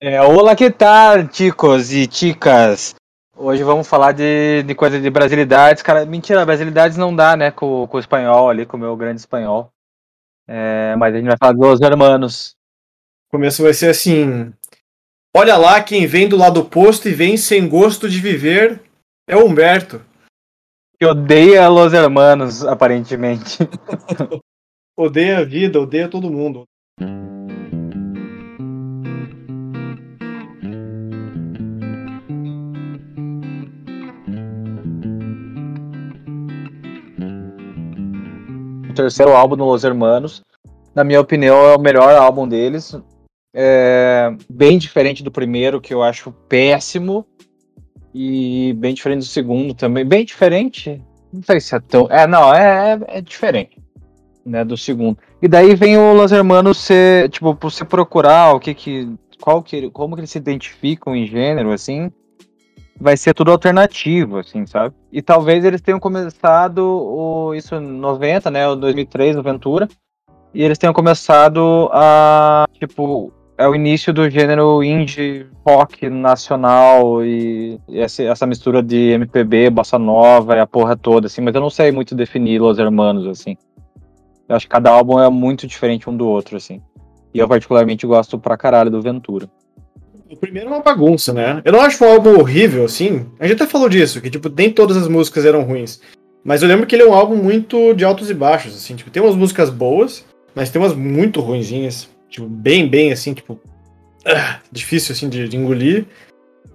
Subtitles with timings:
[0.00, 2.94] É, olá, que tal, ticos e ticas?
[3.36, 5.82] Hoje vamos falar de, de coisa de brasilidades.
[5.82, 9.20] Cara, mentira, brasilidades não dá, né, com, com o espanhol ali, com o meu grande
[9.20, 9.72] espanhol.
[10.46, 12.54] É, mas a gente vai falar dos hermanos.
[13.26, 14.52] O começo vai ser assim:
[15.36, 18.80] Olha lá quem vem do lado oposto e vem sem gosto de viver
[19.28, 20.00] é o Humberto.
[20.96, 23.58] Que odeia Los Hermanos, aparentemente.
[24.96, 26.68] odeia a vida, odeia todo mundo.
[39.02, 40.42] Terceiro álbum do Los Hermanos,
[40.94, 42.96] na minha opinião, é o melhor álbum deles.
[43.54, 47.24] É bem diferente do primeiro, que eu acho péssimo.
[48.12, 50.04] E bem diferente do segundo também.
[50.04, 51.00] Bem diferente?
[51.32, 52.08] Não sei se é tão.
[52.10, 53.80] É, não, é, é, é diferente.
[54.44, 55.18] Né, do segundo.
[55.42, 59.14] E daí vem o Los Hermanos ser, tipo, você procurar o que que.
[59.40, 62.10] Qual que, como que eles se identificam em gênero, assim,
[63.00, 64.94] vai ser tudo alternativo, assim, sabe?
[65.12, 69.88] E talvez eles tenham começado o, isso em 90, né, o 2003, o Ventura,
[70.52, 77.80] e eles tenham começado a, tipo, é o início do gênero indie rock nacional e
[77.90, 81.70] essa, essa, mistura de MPB, bossa nova e a porra toda, assim, mas eu não
[81.70, 83.56] sei muito definir Los Hermanos, assim.
[84.48, 86.80] Eu acho que cada álbum é muito diferente um do outro, assim.
[87.34, 89.48] E eu particularmente gosto pra caralho do Ventura.
[90.30, 91.62] O primeiro é uma bagunça, né?
[91.64, 93.26] Eu não acho um álbum horrível, assim.
[93.38, 96.00] A gente até falou disso, que, tipo, nem todas as músicas eram ruins.
[96.44, 98.94] Mas eu lembro que ele é um álbum muito de altos e baixos, assim.
[98.94, 102.08] Tipo, tem umas músicas boas, mas tem umas muito ruinzinhas.
[102.28, 103.54] Tipo, bem, bem assim, tipo.
[103.54, 106.06] Uh, difícil assim de, de, engolir.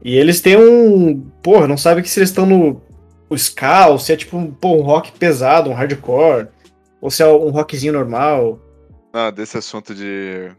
[0.03, 1.19] E eles têm um.
[1.43, 2.81] Porra, não sabe que se eles estão no
[3.29, 6.47] o ska, ou se é tipo um, pô, um rock pesado, um hardcore,
[7.01, 8.59] ou se é um rockzinho normal.
[9.11, 10.51] Ah, desse assunto de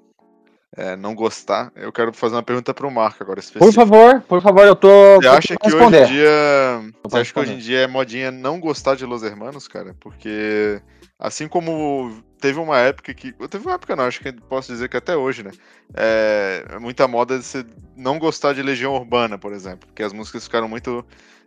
[0.76, 3.40] é, não gostar, eu quero fazer uma pergunta pro Marco agora.
[3.58, 5.16] Por favor, por favor, eu tô.
[5.16, 6.92] Você acha que hoje em dia.
[7.02, 9.94] Você acha que hoje em dia é modinha não gostar de Los Hermanos, cara?
[10.00, 10.80] Porque
[11.18, 12.10] assim como
[12.44, 13.32] teve uma época que.
[13.48, 15.50] Teve uma época não, acho que posso dizer que até hoje, né?
[15.94, 17.64] É muita moda de você
[17.96, 19.88] não gostar de Legião Urbana, por exemplo.
[19.88, 21.02] Porque as músicas ficaram muito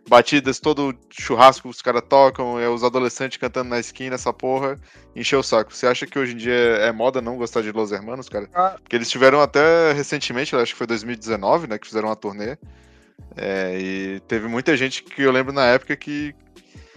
[0.08, 4.76] batidas, todo churrasco os caras tocam, é os adolescentes cantando na esquina, essa porra,
[5.14, 5.72] encheu o saco.
[5.72, 8.48] Você acha que hoje em dia é moda não gostar de Los Hermanos, cara?
[8.52, 8.76] Ah.
[8.82, 12.56] Porque eles tiveram até recentemente, acho que foi 2019, né, que fizeram uma turnê.
[13.36, 16.34] É, e teve muita gente que eu lembro na época que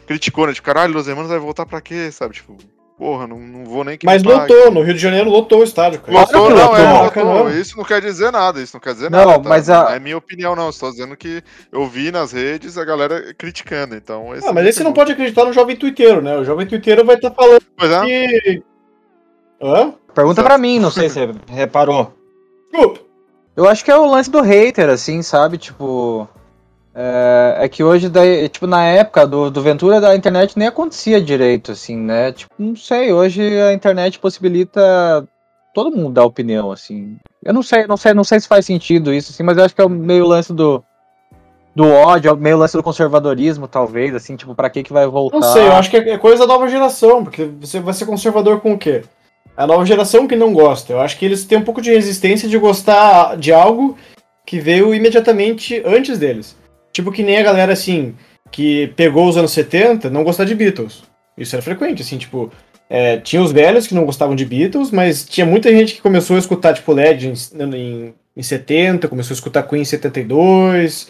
[0.08, 0.54] criticou, né?
[0.54, 2.34] Tipo, caralho, Los Hermanos vai voltar pra quê, sabe?
[2.34, 2.58] Tipo,
[3.02, 6.00] porra, não, não vou nem que Mas lotou, no Rio de Janeiro lotou o estádio,
[6.02, 6.20] cara.
[6.20, 7.50] Lotou, não, lotou, é, lotou.
[7.50, 9.42] Isso não quer dizer nada, isso não quer dizer não, nada.
[9.42, 9.50] Tá?
[9.50, 9.86] Mas a...
[9.86, 10.70] Não é minha opinião, não.
[10.70, 11.42] Estou dizendo que
[11.72, 14.36] eu vi nas redes a galera criticando, então...
[14.36, 16.38] Esse ah, mas esse não pode acreditar no jovem twitteiro, né?
[16.38, 18.06] O jovem twitteiro vai estar tá falando pois é.
[18.06, 18.64] que...
[19.60, 19.96] Hã?
[20.14, 22.14] Pergunta pra mim, não sei se você reparou.
[22.72, 23.00] Desculpa.
[23.58, 25.58] Eu acho que é o lance do hater, assim, sabe?
[25.58, 26.30] Tipo...
[26.94, 31.22] É, é, que hoje, daí, tipo, na época do, do Ventura, da internet nem acontecia
[31.22, 32.34] direito, assim, né?
[32.34, 35.26] Tipo, não sei, hoje a internet possibilita
[35.74, 37.18] todo mundo dar opinião, assim.
[37.44, 39.74] Eu não sei, não sei, não sei se faz sentido isso, assim, mas eu acho
[39.74, 40.84] que é o meio lance do,
[41.74, 45.40] do ódio, é meio lance do conservadorismo, talvez, assim, tipo, pra que que vai voltar?
[45.40, 48.60] Não sei, eu acho que é coisa da nova geração, porque você vai ser conservador
[48.60, 49.04] com o quê?
[49.56, 50.92] A nova geração que não gosta.
[50.92, 53.98] Eu acho que eles têm um pouco de resistência de gostar de algo
[54.46, 56.60] que veio imediatamente antes deles.
[56.92, 58.16] Tipo que nem a galera, assim,
[58.52, 61.04] que pegou os anos 70 não gostar de Beatles.
[61.38, 62.52] Isso era frequente, assim, tipo...
[62.94, 66.36] É, tinha os velhos que não gostavam de Beatles, mas tinha muita gente que começou
[66.36, 67.34] a escutar, tipo, LED em,
[67.74, 71.08] em, em 70, começou a escutar Queen em 72,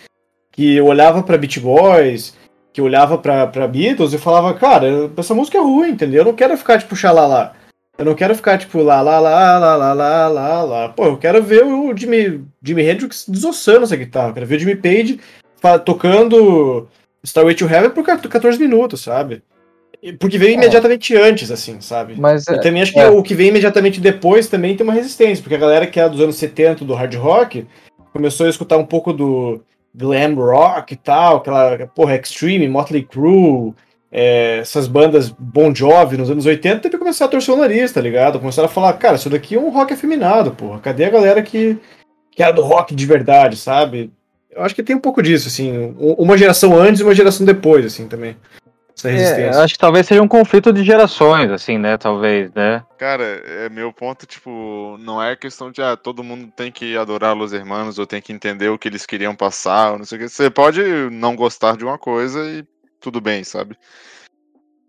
[0.52, 2.36] que olhava pra Beat Boys,
[2.72, 6.22] que olhava pra, Beatles e falava, cara, essa música é ruim, entendeu?
[6.22, 7.54] Eu não quero ficar, tipo, xalala.
[7.98, 10.90] Eu não quero ficar, tipo, lá, lá, lá, lá, lá, lá, lá, lá.
[10.90, 14.30] Pô, eu quero ver o Jimmy, Jimmy Hendrix desossando essa guitarra.
[14.30, 15.20] Eu quero ver o Jimmy Page
[15.86, 16.88] tocando
[17.24, 19.44] Starway to Heaven por 14 minutos, sabe?
[20.20, 20.54] Porque veio é.
[20.56, 22.16] imediatamente antes, assim, sabe?
[22.18, 23.08] Mas, e também acho que é.
[23.08, 26.20] o que vem imediatamente depois também tem uma resistência, porque a galera que é dos
[26.20, 27.68] anos 70 do hard rock
[28.12, 29.64] começou a escutar um pouco do
[29.94, 33.74] glam rock e tal, aquela, porra, Extreme, Motley Crue,
[34.12, 37.92] é, essas bandas Bon Jovi nos anos 80, teve que começar a torcer o nariz,
[37.92, 38.40] tá ligado?
[38.40, 40.80] Começaram a falar, cara, isso daqui é um rock afeminado, porra.
[40.80, 41.78] Cadê a galera que,
[42.32, 44.12] que era do rock de verdade, sabe?
[44.52, 45.96] Eu acho que tem um pouco disso, assim.
[45.98, 48.36] Uma geração antes e uma geração depois, assim, também.
[48.96, 49.60] Essa é, resistência.
[49.60, 51.98] É, acho que talvez seja um conflito de gerações, assim, né?
[51.98, 52.84] Talvez, né?
[52.98, 57.36] Cara, é meu ponto, tipo, não é questão de ah, todo mundo tem que adorar
[57.36, 60.22] Los Hermanos ou tem que entender o que eles queriam passar, ou não sei o
[60.22, 60.30] que.
[60.30, 60.82] Você pode
[61.12, 62.64] não gostar de uma coisa e
[63.00, 63.76] tudo bem, sabe?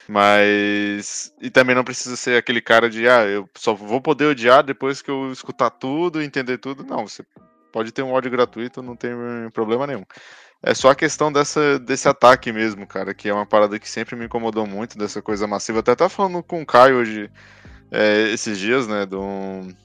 [0.08, 1.32] Mas.
[1.40, 5.00] E também não precisa ser aquele cara de, ah, eu só vou poder odiar depois
[5.00, 6.84] que eu escutar tudo, entender tudo.
[6.84, 7.22] Não, você
[7.72, 9.10] pode ter um áudio gratuito, não tem
[9.52, 10.04] problema nenhum.
[10.62, 14.14] É só a questão dessa, desse ataque mesmo, cara, que é uma parada que sempre
[14.14, 15.80] me incomodou muito, dessa coisa massiva.
[15.80, 17.28] Até tava falando com o Caio hoje,
[17.90, 19.22] é, esses dias, né, do,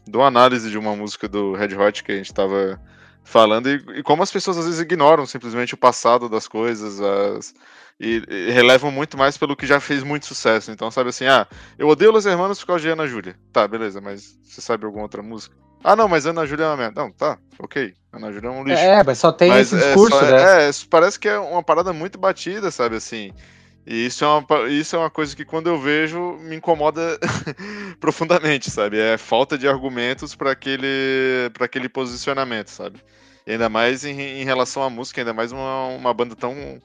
[0.06, 2.80] do análise de uma música do Red Hot que a gente tava
[3.24, 7.54] falando, e, e como as pessoas às vezes ignoram simplesmente o passado das coisas, as,
[8.00, 10.72] e, e, relevam muito mais pelo que já fez muito sucesso.
[10.72, 11.48] Então, sabe assim, ah,
[11.78, 13.36] eu odeio Los Hermanos por causa de Ana Júlia.
[13.51, 15.67] Tá, beleza, mas você sabe alguma outra música?
[15.84, 17.02] Ah, não, mas Ana Júlia é uma merda.
[17.02, 17.94] Não, tá, ok.
[18.12, 18.82] Ana Júlia é um lixo.
[18.82, 20.70] É, mas só tem mas esse discurso, é só, né?
[20.70, 23.32] É, parece que é uma parada muito batida, sabe assim.
[23.90, 27.18] E isso é uma, isso é uma coisa que quando eu vejo me incomoda
[28.02, 29.00] profundamente, sabe?
[29.00, 33.02] É falta de argumentos para aquele, aquele posicionamento, sabe?
[33.46, 36.82] E ainda mais em, em, relação à música, ainda mais uma, uma banda tão.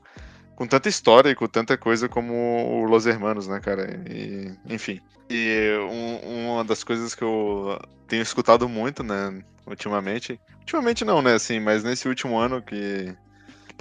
[0.55, 4.03] Com tanta história e com tanta coisa como o Los Hermanos, né, cara?
[4.09, 5.01] E, enfim.
[5.31, 10.41] E um, uma das coisas que eu tenho escutado muito, né, ultimamente.
[10.61, 13.15] Ultimamente não, né, assim, mas nesse último ano que,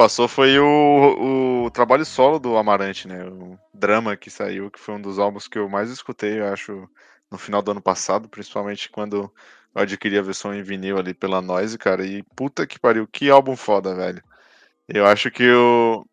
[0.01, 3.23] passou foi o, o trabalho solo do Amarante, né?
[3.23, 6.89] O Drama que saiu, que foi um dos álbuns que eu mais escutei, eu acho,
[7.29, 9.31] no final do ano passado, principalmente quando
[9.75, 13.29] eu adquiri a versão em vinil ali pela Noise, cara, e puta que pariu, que
[13.29, 14.23] álbum foda, velho.
[14.87, 16.03] Eu acho que o.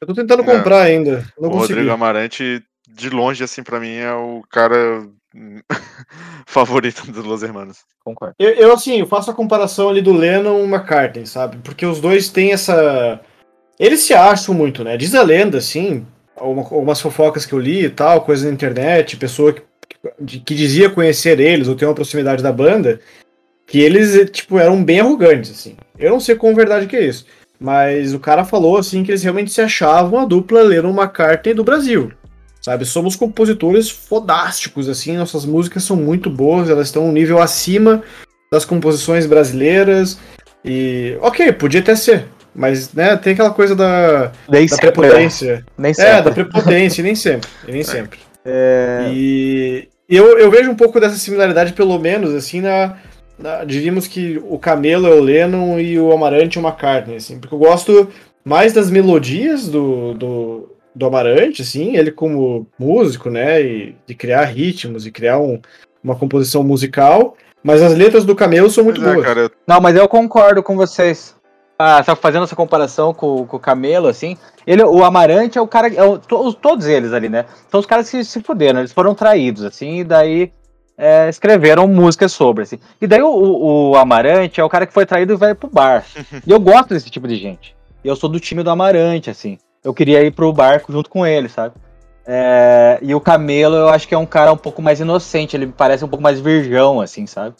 [0.00, 1.26] Eu tô tentando é, comprar ainda.
[1.38, 1.74] Não o consegui.
[1.74, 5.06] Rodrigo Amarante, de longe, assim, para mim, é o cara
[6.46, 7.78] favorito dos Los Hermanos.
[8.04, 8.34] Concordo.
[8.38, 11.58] Eu, eu, assim, eu faço a comparação ali do Lennon e McCartney, sabe?
[11.58, 13.20] Porque os dois têm essa.
[13.78, 14.96] Eles se acham muito, né?
[14.96, 16.06] Diz a lenda, assim,
[16.36, 19.62] algumas fofocas que eu li e tal, coisa na internet, pessoa que
[20.20, 23.00] de, que dizia conhecer eles ou ter uma proximidade da banda,
[23.66, 25.76] que eles, tipo, eram bem arrogantes, assim.
[25.98, 27.26] Eu não sei com verdade que é isso.
[27.60, 31.64] Mas o cara falou, assim, que eles realmente se achavam a dupla Lennon McCartney do
[31.64, 32.12] Brasil.
[32.60, 32.84] Sabe?
[32.84, 35.16] Somos compositores fodásticos, assim.
[35.16, 38.02] Nossas músicas são muito boas, elas estão um nível acima
[38.50, 40.18] das composições brasileiras.
[40.64, 42.26] E, ok, podia até ser.
[42.54, 44.66] Mas, né, tem aquela coisa da, da né?
[44.80, 45.64] prepotência.
[45.76, 46.10] Nem sempre.
[46.10, 47.50] É, da prepotência, nem sempre.
[47.66, 48.18] Nem sempre.
[48.44, 49.10] É...
[49.12, 52.96] E eu, eu vejo um pouco dessa similaridade, pelo menos, assim, na,
[53.66, 57.54] diríamos que o Camelo é o Lennon e o Amarante é o McCartney, assim, porque
[57.54, 58.08] eu gosto
[58.44, 64.44] mais das melodias do, do, do Amarante, assim, ele como músico, né, e de criar
[64.44, 65.60] ritmos e criar um,
[66.02, 69.26] uma composição musical, mas as letras do Camelo são muito é, boas.
[69.26, 69.50] Cara, eu...
[69.66, 71.36] Não, mas eu concordo com vocês.
[71.78, 74.36] Ah, tá fazendo essa comparação com, com o Camelo, assim.
[74.66, 75.92] Ele, o Amarante é o cara.
[75.94, 77.44] É o, to, todos eles ali, né?
[77.70, 80.52] São os caras que se fuderam, eles foram traídos, assim, e daí
[80.98, 82.80] é, escreveram músicas sobre, assim.
[83.00, 85.70] E daí o, o, o, Amarante é o cara que foi traído e vai pro
[85.70, 86.04] bar.
[86.44, 87.76] e eu gosto desse tipo de gente.
[88.04, 89.58] Eu sou do time do Amarante, assim.
[89.84, 91.76] Eu queria ir pro barco junto com ele, sabe?
[92.26, 95.68] É, e o Camelo, eu acho que é um cara um pouco mais inocente, ele
[95.68, 97.54] parece um pouco mais virgão, assim, sabe?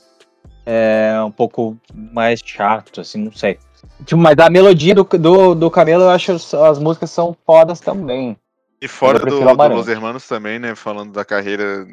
[0.67, 3.59] É um pouco mais chato, assim, não sei.
[4.05, 8.37] Tipo, mas a melodia do, do, do Camelo, eu acho as músicas são fodas também.
[8.81, 10.75] E fora do, do Los Hermanos também, né?
[10.75, 11.87] Falando da carreira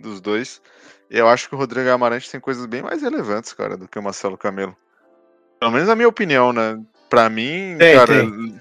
[0.00, 0.60] dos dois,
[1.10, 4.02] eu acho que o Rodrigo Amarante tem coisas bem mais relevantes, cara, do que o
[4.02, 4.76] Marcelo Camelo.
[5.58, 6.78] Pelo menos a minha opinião, né?
[7.08, 8.06] Pra mim, tem, cara.
[8.06, 8.54] Tem.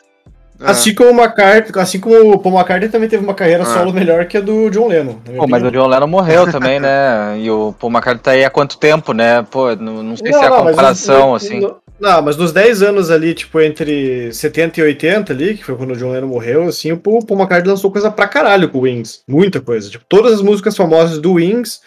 [0.61, 0.71] É.
[0.71, 3.65] Assim como o McCartney, assim como o Paul McCartney também teve uma carreira é.
[3.65, 5.15] solo melhor que a do John Lennon.
[5.37, 7.37] Pô, mas o John Lennon morreu também, né?
[7.39, 9.41] E o Paul McCartney tá aí há quanto tempo, né?
[9.43, 11.61] Pô, não, não sei não, se é a comparação, mas, assim.
[11.97, 15.91] Não, mas nos 10 anos ali, tipo, entre 70 e 80 ali, que foi quando
[15.91, 19.21] o John Lennon morreu, assim, o Paul McCartney lançou coisa pra caralho com o Wings.
[19.29, 19.89] Muita coisa.
[19.89, 21.79] Tipo, todas as músicas famosas do Wings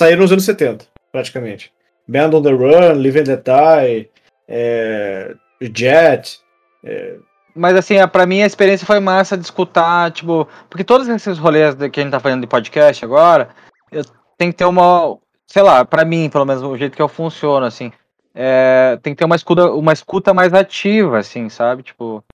[0.00, 1.72] saíram nos anos 70, praticamente.
[2.08, 4.10] Band on the Run, Live and Let
[4.48, 6.40] é, Jet,
[6.82, 7.16] é,
[7.54, 11.74] mas assim, para mim a experiência foi massa de escutar, tipo, porque todos esses rolês
[11.74, 13.50] que a gente tá fazendo de podcast agora,
[13.90, 14.04] eu
[14.38, 17.66] tenho que ter uma, sei lá, para mim, pelo menos o jeito que eu funciono,
[17.66, 17.92] assim,
[18.34, 21.82] é, tem que ter uma escuta, uma escuta mais ativa, assim, sabe?
[21.82, 22.24] Tipo,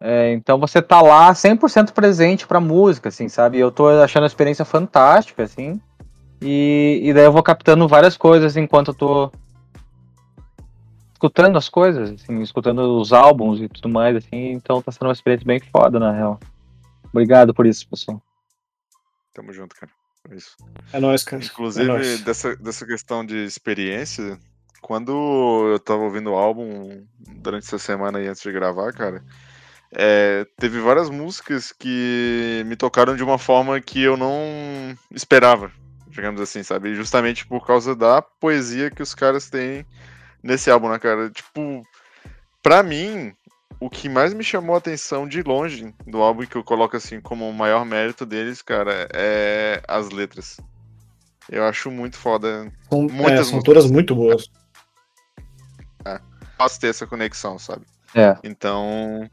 [0.00, 3.58] é, então você tá lá 100% presente pra música, assim, sabe?
[3.58, 5.80] Eu tô achando a experiência fantástica, assim,
[6.40, 9.32] e, e daí eu vou captando várias coisas enquanto eu tô
[11.12, 15.12] escutando as coisas, assim, escutando os álbuns e tudo mais, assim, então tá sendo uma
[15.12, 16.38] experiência bem foda, na real.
[17.12, 18.22] Obrigado por isso, pessoal.
[19.34, 19.90] Tamo junto, cara.
[20.30, 20.56] É isso.
[20.92, 21.42] É nóis, cara.
[21.42, 22.20] Inclusive, é nóis.
[22.20, 24.38] Dessa, dessa questão de experiência,
[24.80, 29.24] quando eu tava ouvindo o álbum durante essa semana aí antes de gravar, cara,
[29.92, 35.72] é, teve várias músicas que me tocaram de uma forma que eu não esperava,
[36.10, 36.94] digamos assim, sabe?
[36.94, 39.86] Justamente por causa da poesia que os caras têm
[40.42, 41.30] nesse álbum, né, cara?
[41.30, 41.82] Tipo,
[42.62, 43.32] pra mim,
[43.80, 47.20] o que mais me chamou a atenção de longe do álbum, que eu coloco assim
[47.20, 50.58] como o maior mérito deles, cara, é as letras.
[51.50, 52.70] Eu acho muito foda.
[52.90, 54.50] São, é, são todas muito boas.
[56.04, 56.20] É.
[56.58, 57.86] fácil ter essa conexão, sabe?
[58.14, 58.36] É.
[58.44, 59.28] Então.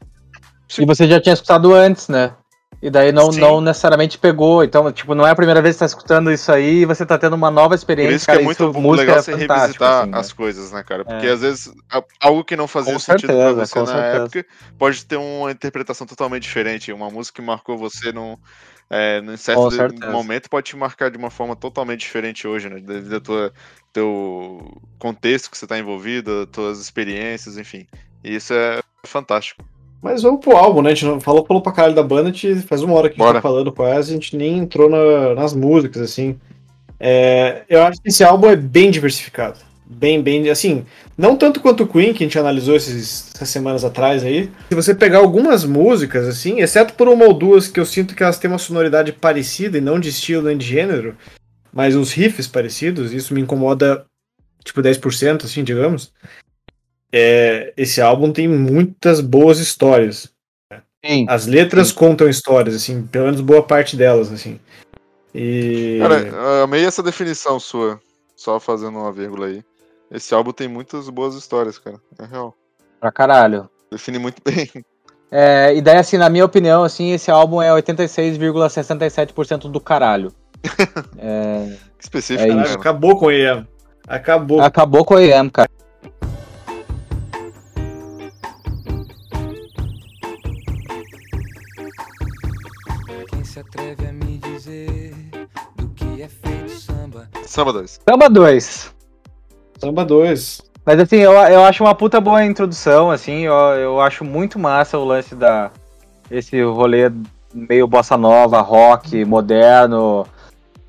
[0.78, 2.34] E você já tinha escutado antes, né?
[2.80, 4.62] E daí não, não necessariamente pegou.
[4.62, 7.06] Então, tipo, não é a primeira vez que você tá escutando isso aí e você
[7.06, 8.10] tá tendo uma nova experiência.
[8.10, 10.18] Por isso que é muito isso, legal é você revisitar assim, né?
[10.18, 11.04] as coisas, né, cara?
[11.04, 11.30] Porque é.
[11.30, 11.72] às vezes
[12.20, 14.22] algo que não fazia com sentido certeza, pra você na certeza.
[14.24, 14.46] época
[14.78, 16.92] pode ter uma interpretação totalmente diferente.
[16.92, 18.36] Uma música que marcou você num,
[18.90, 22.78] é, num certo momento pode te marcar de uma forma totalmente diferente hoje, né?
[22.78, 23.52] Devido ao tua,
[23.90, 27.86] teu contexto que você tá envolvido, tuas experiências, enfim.
[28.22, 29.64] E isso é fantástico.
[30.02, 30.90] Mas vamos pro álbum, né?
[30.90, 33.14] A gente não falou, falou pra caralho da banda, a gente faz uma hora que
[33.14, 33.38] a gente Bora.
[33.38, 36.38] tá falando quase, a gente nem entrou na, nas músicas, assim.
[36.98, 39.58] É, eu acho que esse álbum é bem diversificado.
[39.88, 40.84] Bem, bem, assim,
[41.16, 44.50] não tanto quanto o Queen, que a gente analisou esses, essas semanas atrás aí.
[44.68, 48.22] Se você pegar algumas músicas, assim, exceto por uma ou duas que eu sinto que
[48.22, 51.16] elas têm uma sonoridade parecida e não de estilo nem de gênero,
[51.72, 54.04] mas uns riffs parecidos, isso me incomoda,
[54.64, 56.12] tipo, 10%, assim, digamos
[57.12, 60.30] é, esse álbum tem muitas boas histórias.
[61.04, 61.94] Sim, As letras sim.
[61.94, 64.58] contam histórias, assim, pelo menos boa parte delas, assim.
[65.34, 65.98] E...
[66.00, 68.00] Cara, amei essa definição sua,
[68.34, 69.62] só fazendo uma vírgula aí.
[70.10, 72.00] Esse álbum tem muitas boas histórias, cara.
[72.18, 72.54] É real.
[73.00, 73.68] Pra caralho.
[73.90, 74.70] Define muito bem.
[75.30, 80.32] É, e daí, assim, na minha opinião, assim, esse álbum é 86,67% do caralho.
[81.18, 81.76] é...
[81.98, 82.74] Que específico, é isso.
[82.74, 83.66] Acabou com o EM.
[84.06, 84.60] Acabou.
[84.60, 85.68] Acabou com o EM, cara.
[97.56, 98.00] Samba 2.
[98.06, 98.94] Samba 2.
[99.78, 100.62] Samba 2.
[100.84, 104.98] Mas assim, eu, eu acho uma puta boa introdução, assim, eu, eu acho muito massa
[104.98, 105.70] o lance da.
[106.30, 107.10] Esse rolê
[107.54, 110.26] meio bossa nova, rock, moderno,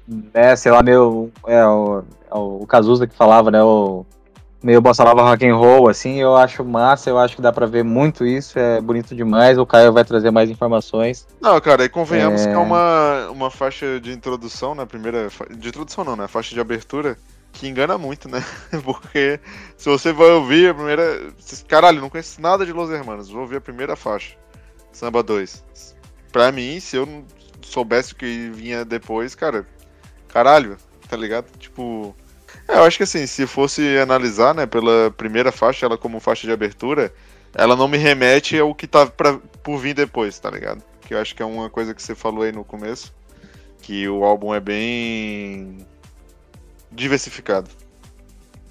[0.05, 1.31] né, sei lá, meio.
[1.47, 3.63] É, o, é o Cazuza que falava, né?
[3.63, 4.05] O,
[4.61, 7.65] meio bossa nova rock and roll, assim, eu acho massa, eu acho que dá pra
[7.65, 11.27] ver muito isso, é bonito demais, o Caio vai trazer mais informações.
[11.39, 12.49] Não, cara, e convenhamos é...
[12.49, 16.59] que é uma, uma faixa de introdução, né, primeira, de introdução não, né, faixa de
[16.59, 17.17] abertura,
[17.53, 18.43] que engana muito, né,
[18.83, 19.39] porque
[19.77, 21.33] se você vai ouvir a primeira,
[21.67, 24.35] caralho, não conheço nada de Los Hermanos, vou ouvir a primeira faixa,
[24.91, 25.63] Samba 2.
[26.31, 27.23] Pra mim, se eu não
[27.61, 29.65] soubesse o que vinha depois, cara,
[30.27, 31.45] caralho, tá ligado?
[31.57, 32.15] Tipo
[32.67, 36.45] é, eu acho que assim, se fosse analisar, né, pela primeira faixa, ela como faixa
[36.45, 37.13] de abertura,
[37.53, 40.83] ela não me remete ao que tá pra, por vir depois, tá ligado?
[41.01, 43.13] Que eu acho que é uma coisa que você falou aí no começo,
[43.81, 45.77] que o álbum é bem
[46.91, 47.69] diversificado.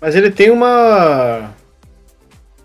[0.00, 1.55] Mas ele tem uma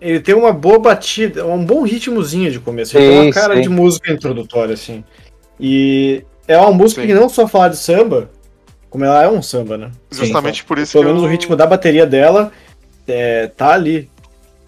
[0.01, 2.97] ele tem uma boa batida, um bom ritmozinho de começo.
[2.97, 3.61] Ele sim, tem uma cara sim.
[3.61, 5.03] de música introdutória, assim.
[5.59, 7.07] E é uma música sim.
[7.07, 8.29] que não só fala de samba,
[8.91, 9.91] como ela é um samba, né?
[10.11, 11.27] Justamente Sim, por isso Pelo menos eu...
[11.27, 12.51] o ritmo da bateria dela
[13.07, 14.11] é, tá ali.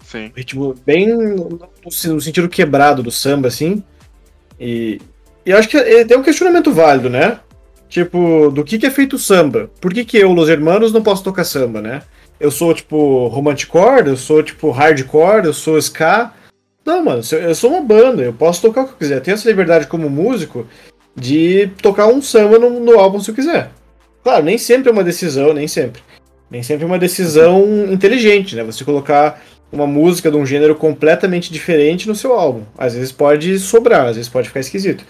[0.02, 0.32] Sim.
[0.34, 3.84] O ritmo bem no, no, sentido quebrado do samba, assim.
[4.58, 4.98] E,
[5.44, 7.38] e eu acho que tem um questionamento válido, né?
[7.86, 9.70] Tipo, do que, que é feito o samba?
[9.78, 12.02] Por que, que eu, Los Hermanos, não posso tocar samba, né?
[12.40, 16.32] Eu sou, tipo, romanticore, eu sou, tipo, hardcore, eu sou ska.
[16.84, 19.16] Não, mano, eu sou uma banda, eu posso tocar o que eu quiser.
[19.16, 20.66] Eu tenho essa liberdade como músico
[21.14, 23.70] de tocar um samba no, no álbum se eu quiser.
[24.24, 26.02] Claro, nem sempre é uma decisão, nem sempre.
[26.50, 28.64] Nem sempre é uma decisão inteligente, né?
[28.64, 29.40] Você colocar
[29.70, 32.62] uma música de um gênero completamente diferente no seu álbum.
[32.78, 35.04] Às vezes pode sobrar, às vezes pode ficar esquisito.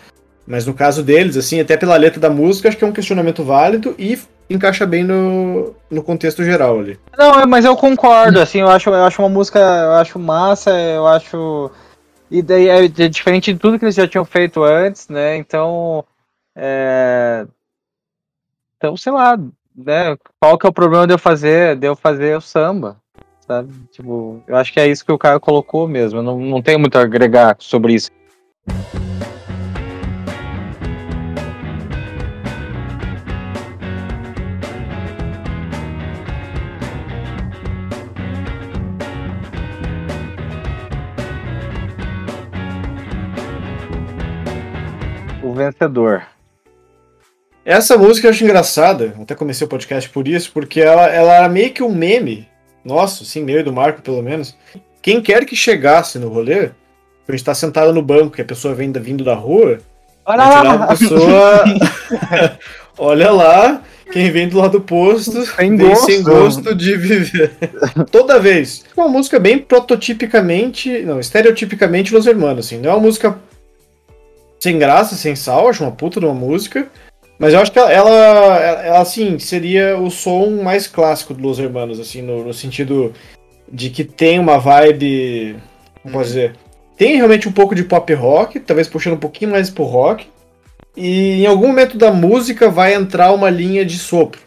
[0.47, 3.45] Mas no caso deles, assim, até pela letra da música, acho que é um questionamento
[3.45, 4.19] válido e
[4.51, 6.99] encaixa bem no, no contexto geral ali.
[7.17, 10.71] Não, é, mas eu concordo, assim, eu acho, eu acho uma música, eu acho massa,
[10.71, 11.71] eu acho.
[12.31, 15.37] E daí é, é diferente de tudo que eles já tinham feito antes, né?
[15.37, 16.05] Então.
[16.57, 17.47] É...
[18.77, 19.39] Então, sei lá,
[19.75, 20.17] né?
[20.41, 22.97] Qual que é o problema de eu fazer, de eu fazer o samba?
[23.41, 23.73] Sabe?
[23.93, 26.19] Tipo, eu acho que é isso que o cara colocou mesmo.
[26.21, 28.11] Eu não, não tenho muito a agregar sobre isso.
[45.43, 46.27] O vencedor.
[47.65, 51.49] Essa música eu acho engraçada, até comecei o podcast por isso, porque ela, ela era
[51.49, 52.47] meio que um meme,
[52.85, 54.55] nosso, sim, meu e do Marco pelo menos.
[55.01, 56.71] Quem quer que chegasse no rolê,
[57.27, 59.79] a gente tá sentado no banco, que a pessoa vem vindo da rua,
[60.27, 61.65] olha lá, a pessoa,
[62.99, 66.05] olha lá, quem vem do lado oposto sem gosto.
[66.05, 67.51] sem gosto de viver.
[68.11, 68.85] Toda vez.
[68.95, 72.79] É uma música bem prototipicamente, não, estereotipicamente Los Hermanos, assim.
[72.79, 73.39] Não é uma música
[74.61, 76.89] sem graça, sem sal, acho uma puta de uma música.
[77.39, 81.59] Mas eu acho que ela, ela, ela, assim, seria o som mais clássico do Los
[81.59, 83.13] Hermanos, assim, no, no sentido
[83.71, 85.57] de que tem uma vibe.
[86.03, 86.55] Como posso dizer?
[86.97, 90.27] Tem realmente um pouco de pop rock, talvez puxando um pouquinho mais pro rock.
[90.97, 94.41] E em algum momento da música vai entrar uma linha de sopro.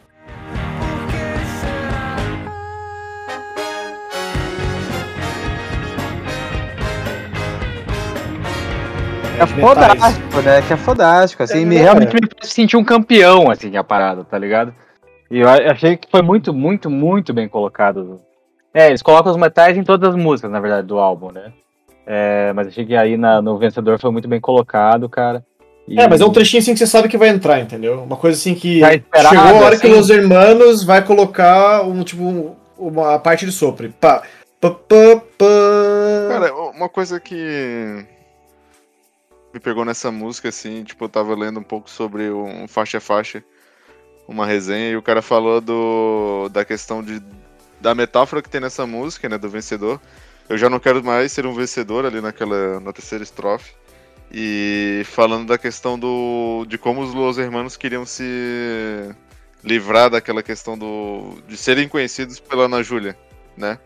[9.40, 10.62] É fodástico, né?
[10.64, 14.24] Que é fodástico, assim, é, me, realmente me faz sentir um campeão, assim, a parada,
[14.24, 14.74] tá ligado?
[15.30, 18.20] E eu achei que foi muito, muito, muito bem colocado.
[18.74, 21.52] É, eles colocam os metais em todas as músicas, na verdade, do álbum, né?
[22.06, 25.46] É, mas achei que aí na, no vencedor foi muito bem colocado, cara.
[25.88, 26.00] E...
[26.00, 28.02] É, mas é um trechinho assim que você sabe que vai entrar, entendeu?
[28.02, 29.88] Uma coisa assim que chegou a hora assim...
[29.88, 33.92] que os hermanos vai colocar um tipo uma parte de sopro.
[34.00, 34.24] Pá,
[34.60, 35.46] pá, pá, pá.
[36.30, 38.06] Cara, uma coisa que
[39.54, 43.02] me pegou nessa música, assim, tipo, eu tava lendo um pouco sobre um faixa a
[43.02, 43.44] faixa,
[44.28, 47.22] uma resenha, e o cara falou do, da questão de,
[47.80, 50.02] da metáfora que tem nessa música, né, do vencedor.
[50.50, 53.74] Eu já não quero mais ser um vencedor ali naquela, na terceira estrofe.
[54.32, 59.14] E falando da questão do, de como os Los Hermanos queriam se
[59.64, 63.18] livrar daquela questão do, de serem conhecidos pela Ana Júlia,
[63.56, 63.80] né?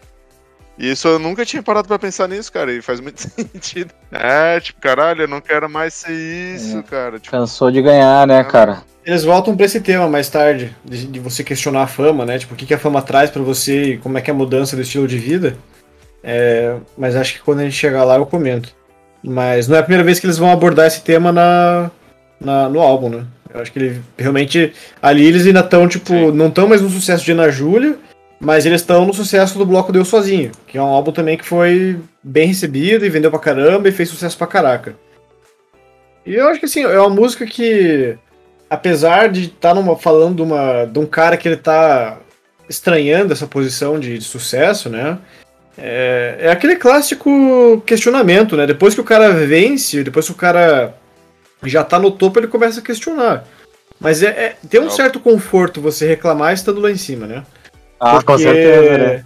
[0.82, 3.94] Isso eu nunca tinha parado pra pensar nisso, cara, e faz muito sentido.
[4.12, 6.82] É, tipo, caralho, eu não quero mais ser isso, é.
[6.82, 7.20] cara.
[7.20, 8.82] Tipo, Cansou de ganhar, né, cara?
[9.06, 12.40] Eles voltam pra esse tema mais tarde, de, de você questionar a fama, né?
[12.40, 14.38] Tipo, o que, que a fama traz para você e como é que é a
[14.38, 15.56] mudança do estilo de vida.
[16.24, 18.74] É, mas acho que quando a gente chegar lá eu comento.
[19.24, 21.92] Mas não é a primeira vez que eles vão abordar esse tema na,
[22.40, 23.26] na no álbum, né?
[23.54, 24.74] Eu acho que ele realmente.
[25.00, 26.32] Ali eles ainda estão, tipo, Sim.
[26.32, 28.00] não estão mais no sucesso de Ana Júlia
[28.42, 31.46] mas eles estão no sucesso do Bloco Deu Sozinho, que é um álbum também que
[31.46, 34.96] foi bem recebido e vendeu pra caramba e fez sucesso pra caraca.
[36.26, 38.18] E eu acho que assim, é uma música que,
[38.68, 42.18] apesar de estar tá falando de, uma, de um cara que ele tá
[42.68, 45.20] estranhando essa posição de, de sucesso, né?
[45.78, 48.66] É, é, aquele clássico questionamento, né?
[48.66, 50.96] Depois que o cara vence, depois que o cara
[51.64, 53.46] já tá no topo, ele começa a questionar.
[54.00, 57.44] Mas é, é tem um certo conforto você reclamar estando lá em cima, né?
[58.02, 58.26] Ah, porque...
[58.26, 59.26] com certeza, né?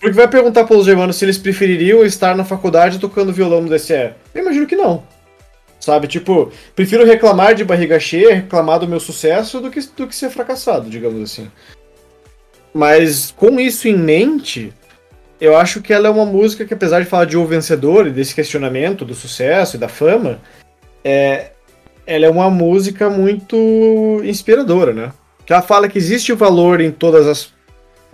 [0.00, 3.68] Porque vai perguntar para os germanos se eles prefeririam estar na faculdade tocando violão no
[3.68, 4.12] DCE.
[4.34, 5.02] Eu imagino que não.
[5.78, 10.16] Sabe, tipo, prefiro reclamar de barriga cheia, reclamar do meu sucesso, do que, do que
[10.16, 11.50] ser fracassado, digamos assim.
[12.72, 14.72] Mas com isso em mente,
[15.38, 18.10] eu acho que ela é uma música que, apesar de falar de o vencedor e
[18.10, 20.40] desse questionamento do sucesso e da fama,
[21.04, 21.50] é,
[22.06, 25.12] ela é uma música muito inspiradora, né?
[25.44, 27.54] Que ela fala que existe o valor em todas as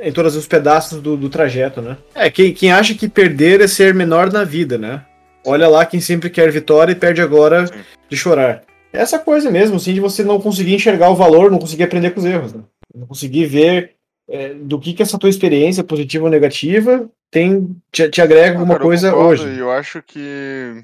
[0.01, 1.97] em todos os pedaços do, do trajeto, né?
[2.15, 5.05] É, quem, quem acha que perder é ser menor na vida, né?
[5.45, 7.75] Olha lá quem sempre quer vitória e perde agora Sim.
[8.09, 8.63] de chorar.
[8.93, 12.11] É essa coisa mesmo, assim, de você não conseguir enxergar o valor, não conseguir aprender
[12.11, 12.63] com os erros, né?
[12.95, 13.93] Não conseguir ver
[14.29, 18.75] é, do que, que essa tua experiência, positiva ou negativa, tem te, te agrega alguma
[18.75, 19.59] cara, coisa eu hoje.
[19.59, 20.83] Eu acho que,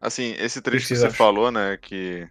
[0.00, 1.16] assim, esse trecho que, que você acha?
[1.16, 2.26] falou, né, que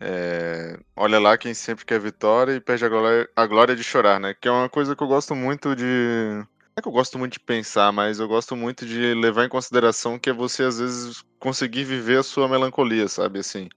[0.00, 4.18] é, olha lá quem sempre quer vitória e perde a glória, a glória de chorar,
[4.18, 4.34] né?
[4.34, 5.84] Que é uma coisa que eu gosto muito de.
[5.84, 6.46] Não
[6.78, 10.18] é que eu gosto muito de pensar, mas eu gosto muito de levar em consideração
[10.18, 13.38] que é você, às vezes, conseguir viver a sua melancolia, sabe?
[13.38, 13.68] Assim.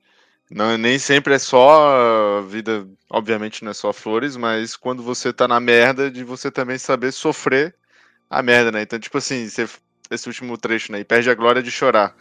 [0.50, 5.34] Não, nem sempre é só a vida, obviamente não é só flores, mas quando você
[5.34, 7.76] tá na merda, de você também saber sofrer
[8.30, 8.82] a merda, né?
[8.82, 9.68] Então, tipo assim, você,
[10.10, 11.00] esse último trecho, né?
[11.02, 12.16] E perde a glória de chorar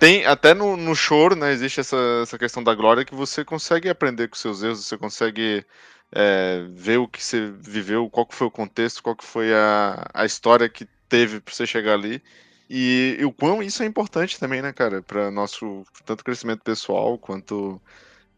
[0.00, 1.52] tem até no, no choro, né?
[1.52, 5.64] Existe essa, essa questão da glória que você consegue aprender com seus erros, você consegue
[6.10, 10.06] é, ver o que você viveu, qual que foi o contexto, qual que foi a,
[10.14, 12.22] a história que teve para você chegar ali.
[12.68, 17.18] E, e, o quão isso é importante também, né, cara, para nosso tanto crescimento pessoal
[17.18, 17.80] quanto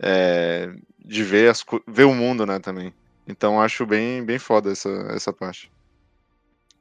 [0.00, 2.92] é, de ver, as, ver o mundo, né, também.
[3.28, 5.70] Então acho bem, bem foda essa, essa parte.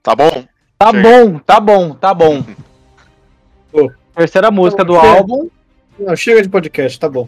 [0.02, 0.48] Tá bom?
[0.80, 1.04] Tá Chega.
[1.04, 2.44] bom, tá bom, tá bom.
[4.16, 5.08] Terceira música do chega.
[5.08, 5.50] álbum.
[6.00, 7.28] Não, chega de podcast, tá bom.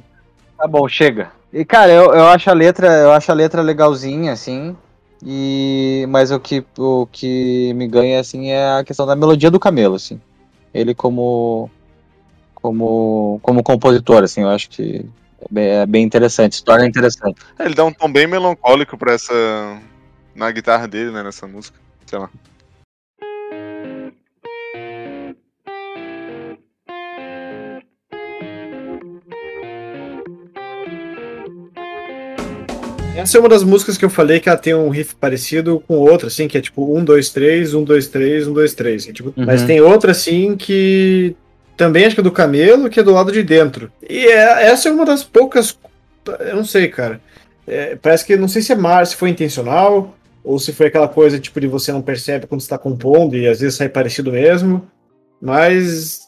[0.57, 1.31] Tá bom, chega.
[1.51, 4.75] E cara, eu, eu acho a letra, eu acho a letra legalzinha, assim.
[5.25, 9.59] E mas o que o que me ganha assim é a questão da melodia do
[9.59, 10.19] Camelo, assim.
[10.73, 11.69] Ele como
[12.55, 15.05] como como compositor, assim, eu acho que
[15.39, 17.39] é bem, é bem interessante, se torna interessante.
[17.59, 19.33] É, ele dá um tom bem melancólico para essa
[20.35, 22.29] na guitarra dele, né, nessa música, sei lá.
[33.15, 35.95] Essa é uma das músicas que eu falei que ela tem um riff parecido com
[35.95, 39.05] outra, assim, que é tipo 1, 2, 3, 1, 2, 3, 1, 2, 3.
[39.05, 39.45] tipo, uhum.
[39.45, 41.35] Mas tem outra, assim, que
[41.77, 43.91] também acho que é do Camelo, que é do lado de dentro.
[44.09, 45.77] E é, essa é uma das poucas.
[46.39, 47.21] Eu não sei, cara.
[47.67, 51.07] É, parece que não sei se é mar, se foi intencional, ou se foi aquela
[51.07, 54.85] coisa tipo de você não percebe quando está compondo e às vezes sai parecido mesmo.
[55.39, 56.23] Mas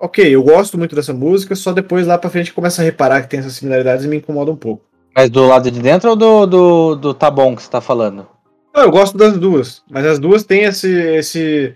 [0.00, 3.28] ok, eu gosto muito dessa música, só depois lá pra frente começa a reparar que
[3.28, 4.89] tem essas similaridades e me incomoda um pouco.
[5.14, 8.26] Mas do lado de dentro ou do, do, do tá bom que você tá falando?
[8.74, 11.74] Não, eu gosto das duas, mas as duas têm esse esse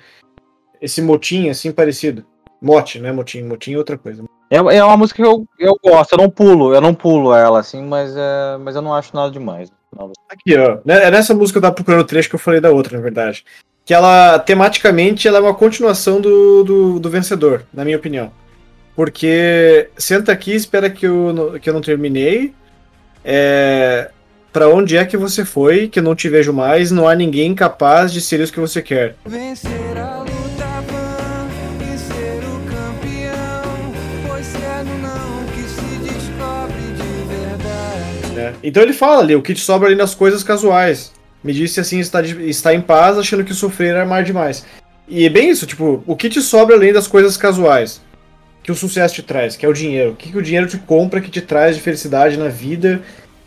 [0.80, 2.24] esse motim assim parecido.
[2.62, 3.12] Mote, né?
[3.12, 4.24] Motim, motim é outra coisa.
[4.50, 7.58] É, é uma música que eu, eu gosto, eu não pulo, eu não pulo ela
[7.58, 9.70] assim, mas, é, mas eu não acho nada demais.
[10.28, 10.78] Aqui, ó.
[10.84, 12.96] Né, é nessa música que eu tava procurando o trecho que eu falei da outra,
[12.96, 13.44] na verdade.
[13.84, 18.32] Que ela, tematicamente, ela é uma continuação do, do, do vencedor, na minha opinião.
[18.94, 22.54] Porque senta aqui espera que eu, que eu não terminei.
[23.24, 24.10] É,
[24.52, 27.54] para onde é que você foi, que eu não te vejo mais, não há ninguém
[27.54, 29.16] capaz de ser isso que você quer.
[29.26, 30.34] Vencer a luta
[31.80, 33.92] e ser o campeão,
[34.28, 34.52] pois
[35.02, 38.40] não que se descobre de verdade.
[38.40, 38.52] É.
[38.62, 41.12] Então ele fala ali, o que te sobra ali nas coisas casuais.
[41.42, 44.64] Me disse assim, está, está em paz, achando que sofrer é amar demais.
[45.08, 48.00] E é bem isso, tipo, o que te sobra além das coisas casuais?
[48.64, 50.12] Que o sucesso te traz, que é o dinheiro.
[50.12, 53.02] O que, que o dinheiro te compra que te traz de felicidade na vida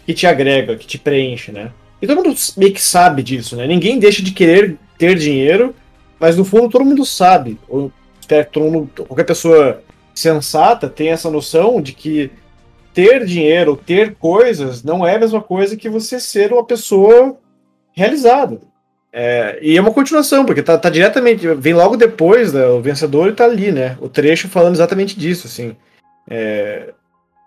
[0.05, 1.71] que te agrega, que te preenche, né?
[2.01, 3.67] E todo mundo meio que sabe disso, né?
[3.67, 5.75] Ninguém deixa de querer ter dinheiro,
[6.17, 9.83] mas no fundo todo mundo sabe, ou espero todo mundo, qualquer pessoa
[10.15, 12.31] sensata tenha essa noção de que
[12.93, 17.37] ter dinheiro, ter coisas, não é a mesma coisa que você ser uma pessoa
[17.91, 18.61] realizada.
[19.11, 23.29] É, e é uma continuação, porque tá, tá diretamente, vem logo depois, né, o vencedor
[23.29, 23.97] e tá ali, né?
[23.99, 25.75] O trecho falando exatamente disso, assim.
[26.29, 26.93] É,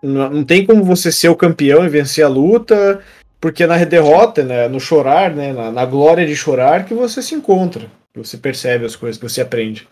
[0.01, 3.01] não, tem como você ser o campeão e vencer a luta,
[3.39, 7.35] porque na derrota, né, no chorar, né, na, na glória de chorar, que você se
[7.35, 9.87] encontra, que você percebe as coisas, que você aprende.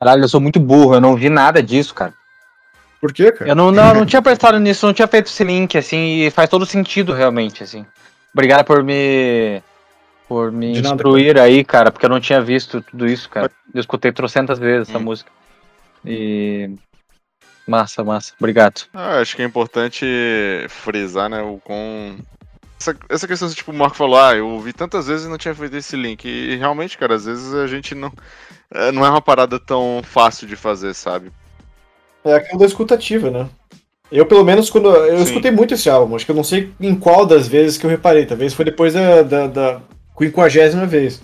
[0.00, 2.14] Caralho, eu sou muito burro, eu não vi nada disso, cara.
[3.00, 3.50] Por quê, cara?
[3.50, 6.48] Eu não, não, não tinha prestado nisso, não tinha feito esse link, assim, e faz
[6.50, 7.86] todo sentido, realmente, assim.
[8.32, 9.62] Obrigado por me.
[10.28, 13.50] Por me De instruir nada, aí, cara, porque eu não tinha visto tudo isso, cara.
[13.72, 15.02] Eu escutei trocentas vezes essa hum.
[15.02, 15.30] música.
[16.04, 16.70] E.
[17.66, 18.34] Massa, massa.
[18.38, 18.82] Obrigado.
[18.92, 20.06] Ah, acho que é importante
[20.68, 22.16] frisar, né, o com
[22.80, 25.54] essa, essa questão, tipo, o Marco falou, ah, eu ouvi tantas vezes e não tinha
[25.54, 26.24] feito esse link.
[26.26, 28.12] E realmente, cara, às vezes a gente não.
[28.72, 31.32] É, não é uma parada tão fácil de fazer, sabe?
[32.24, 33.48] É aquela da escutativa, né?
[34.12, 34.88] Eu, pelo menos, quando.
[34.88, 35.24] Eu Sim.
[35.24, 37.90] escutei muito esse álbum, acho que eu não sei em qual das vezes que eu
[37.90, 38.26] reparei.
[38.26, 39.80] Talvez foi depois da, da, da
[40.18, 41.22] quinquagésima vez.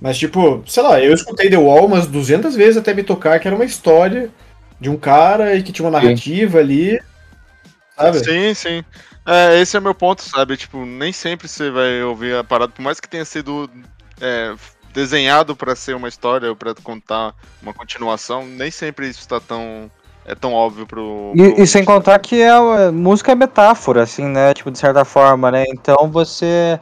[0.00, 3.48] Mas, tipo, sei lá, eu escutei The Wall umas 200 vezes até me tocar que
[3.48, 4.30] era uma história
[4.78, 6.64] de um cara e que tinha uma narrativa sim.
[6.64, 7.02] ali.
[7.96, 8.18] Sabe?
[8.18, 8.84] Sim, sim.
[9.24, 10.56] É, esse é o meu ponto, sabe?
[10.56, 13.68] Tipo, nem sempre você vai ouvir a parada, por mais que tenha sido
[14.20, 14.54] é,
[14.92, 19.90] desenhado para ser uma história ou para contar uma continuação, nem sempre isso está tão
[20.24, 21.32] é tão óbvio pro.
[21.34, 24.52] pro e, e, sem contar que é, música é metáfora, assim, né?
[24.54, 25.64] Tipo, de certa forma, né?
[25.68, 26.78] Então você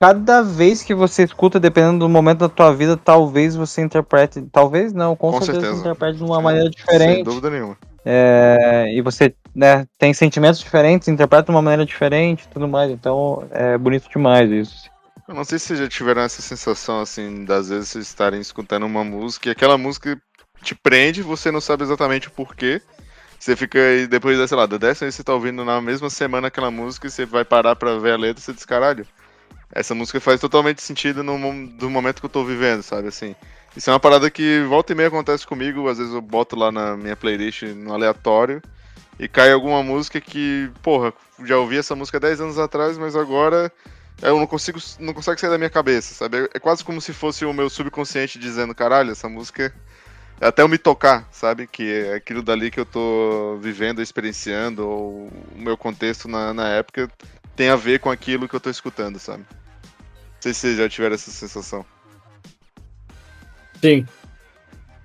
[0.00, 4.92] cada vez que você escuta, dependendo do momento da tua vida, talvez você interprete, talvez
[4.92, 5.80] não, com, com certeza, certeza.
[5.80, 7.14] interprete de uma Sim, maneira diferente.
[7.16, 7.76] Sem dúvida nenhuma.
[8.04, 12.90] É, e você né, tem sentimentos diferentes, interpreta de uma maneira diferente tudo mais.
[12.90, 14.88] Então é bonito demais isso.
[15.26, 18.86] Eu não sei se vocês já tiveram essa sensação, assim, das vezes vocês estarem escutando
[18.86, 20.18] uma música e aquela música
[20.62, 22.80] te prende, você não sabe exatamente o porquê.
[23.38, 26.48] Você fica aí, depois, sei lá, da décima vez você tá ouvindo na mesma semana
[26.48, 29.06] aquela música e você vai parar pra ver a letra e você diz, caralho,
[29.78, 31.38] essa música faz totalmente sentido no
[31.90, 33.08] momento que eu tô vivendo, sabe?
[33.08, 33.34] Assim,
[33.76, 35.88] isso é uma parada que volta e meia acontece comigo.
[35.88, 38.60] Às vezes eu boto lá na minha playlist no aleatório
[39.18, 41.12] e cai alguma música que, porra,
[41.44, 43.72] já ouvi essa música 10 anos atrás, mas agora
[44.20, 46.48] eu não consigo, não consegue sair da minha cabeça, sabe?
[46.52, 49.72] É quase como se fosse o meu subconsciente dizendo, caralho, essa música
[50.40, 51.66] até eu me tocar, sabe?
[51.66, 56.68] Que é aquilo dali que eu tô vivendo, experienciando, ou o meu contexto na, na
[56.68, 57.08] época
[57.56, 59.44] tem a ver com aquilo que eu tô escutando, sabe?
[60.38, 61.84] Não sei se vocês já tiveram essa sensação.
[63.82, 64.06] Sim.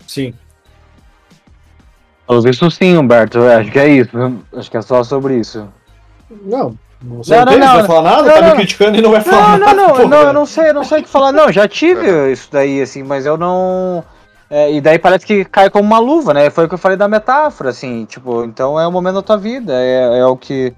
[0.07, 0.33] Sim.
[2.27, 3.39] Pelo visto sim, Humberto.
[3.39, 4.11] Acho que é isso.
[4.55, 5.67] Acho que é só sobre isso.
[6.29, 6.77] Não.
[7.01, 8.23] Você não, não, não, não vai falar nada?
[8.23, 9.73] Não, tá me criticando e não vai falar não, nada.
[9.73, 11.31] Não, não, não, eu não sei, eu não sei o que falar.
[11.31, 12.31] Não, já tive é.
[12.31, 14.03] isso daí, assim, mas eu não.
[14.49, 16.51] É, e daí parece que cai como uma luva, né?
[16.51, 19.37] Foi o que eu falei da metáfora, assim, tipo, então é o momento da tua
[19.37, 20.73] vida, é, é o que.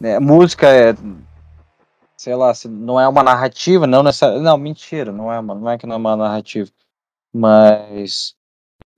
[0.00, 0.94] Né, música é
[2.18, 5.70] sei lá, se não é uma narrativa, não nessa, não, mentira, não é uma, não
[5.70, 6.68] é que não é uma narrativa,
[7.32, 8.34] mas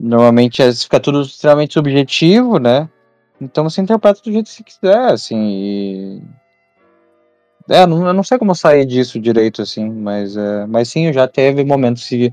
[0.00, 2.88] normalmente é, fica tudo extremamente subjetivo, né?
[3.38, 6.22] Então você interpreta do jeito que você quiser, assim, e...
[7.68, 11.28] É, não, eu não sei como sair disso direito, assim, mas, é, mas sim, já
[11.28, 12.32] teve momentos que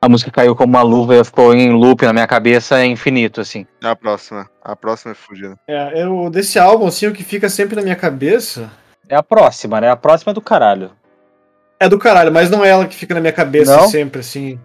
[0.00, 3.40] a música caiu como uma luva e ficou em loop na minha cabeça é infinito,
[3.40, 3.66] assim.
[3.84, 5.56] A próxima, a próxima é fugida.
[5.68, 8.68] É, eu, desse álbum, assim, o que fica sempre na minha cabeça
[9.08, 9.90] é a próxima, né?
[9.90, 10.90] A próxima é do caralho.
[11.78, 13.88] é do caralho, mas não é ela que fica na minha cabeça não?
[13.88, 14.58] sempre, assim.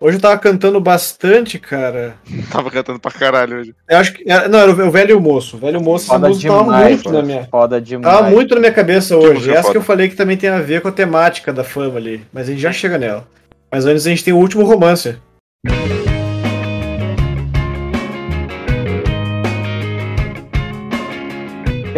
[0.00, 2.14] Hoje eu tava cantando bastante, cara.
[2.52, 3.74] tava cantando pra caralho hoje.
[3.88, 4.24] Eu acho que.
[4.24, 5.56] Não, era o velho e o moço.
[5.56, 7.48] O velho e o moço, foda essa música demais, tava muito na minha.
[7.50, 8.16] Foda demais.
[8.16, 9.50] Tava muito na minha cabeça hoje.
[9.50, 9.72] essa foda.
[9.72, 12.22] que eu falei que também tem a ver com a temática da fama ali.
[12.32, 13.26] Mas a gente já chega nela.
[13.70, 15.16] Mas antes a gente tem o último romance.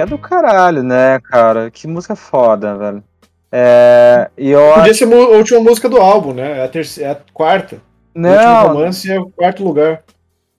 [0.00, 1.70] É do caralho, né, cara?
[1.70, 3.04] Que música foda, velho.
[3.50, 4.94] É, e eu Podia acho...
[4.94, 6.58] ser a última música do álbum, né?
[6.58, 7.80] É a, terceira, é a quarta.
[8.14, 8.30] Não.
[8.30, 10.02] O último romance é o quarto lugar.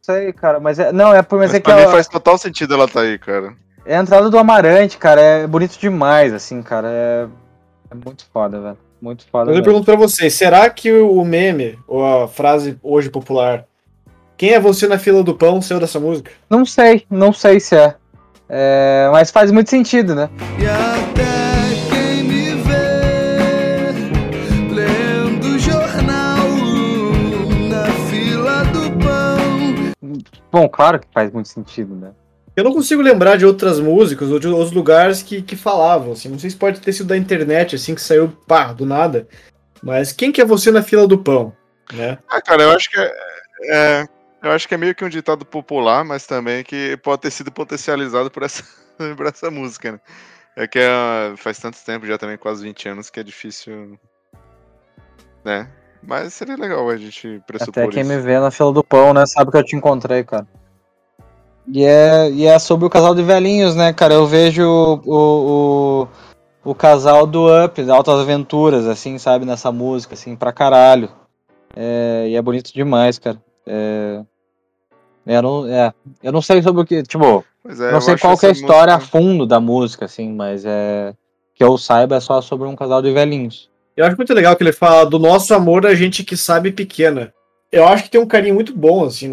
[0.01, 1.91] Sei, cara, mas é, não, é mas, mas é que ela...
[1.91, 3.53] faz total sentido ela tá aí, cara.
[3.85, 7.27] É a entrada do Amarante, cara, é bonito demais, assim, cara, é,
[7.91, 8.77] é muito foda, velho.
[9.01, 9.51] Muito foda.
[9.51, 13.65] Eu pergunto pra vocês, será que o meme, ou a frase hoje popular,
[14.35, 16.31] quem é você na fila do pão, saiu dessa música?
[16.49, 17.95] Não sei, não sei se é.
[18.49, 20.29] É mas faz muito sentido, né?
[20.59, 21.25] E até
[21.89, 23.93] quem me vê
[24.73, 26.47] lendo jornal
[27.69, 30.27] na fila do pão.
[30.51, 32.11] Bom, claro que faz muito sentido, né?
[32.55, 36.27] Eu não consigo lembrar de outras músicas ou de outros lugares que, que falavam, assim.
[36.27, 39.27] Não sei se pode ter sido da internet, assim, que saiu, pá, do nada.
[39.83, 41.53] Mas quem que é você na fila do pão,
[41.93, 42.17] né?
[42.27, 43.11] Ah, cara, eu acho que é,
[43.69, 44.07] é
[44.41, 47.51] eu acho que é meio que um ditado popular, mas também que pode ter sido
[47.51, 48.63] potencializado por essa,
[49.15, 49.99] por essa música, né?
[50.55, 53.99] É que é, faz tanto tempo, já também quase 20 anos, que é difícil,
[55.45, 55.69] né?
[56.01, 58.11] Mas seria legal a gente pressupor Até quem isso.
[58.11, 60.47] me vê na fila do pão, né, sabe que eu te encontrei, cara.
[61.67, 64.13] E é, e é sobre o casal de velhinhos, né, cara?
[64.13, 66.07] Eu vejo o, o,
[66.63, 71.09] o, casal do Up, da Altas Aventuras, assim, sabe, nessa música, assim, pra caralho.
[71.75, 73.37] É, e é bonito demais, cara.
[73.67, 74.21] É,
[75.25, 78.45] eu, não, é, eu não sei sobre o que, tipo, é, não sei qual que
[78.45, 79.17] é a história música...
[79.17, 81.13] a fundo da música, assim, mas é
[81.57, 83.67] que eu saiba é só sobre um casal de velhinhos.
[83.95, 87.33] Eu acho muito legal que ele fala do nosso amor a gente que sabe pequena.
[87.71, 89.29] Eu acho que tem um carinho muito bom, assim,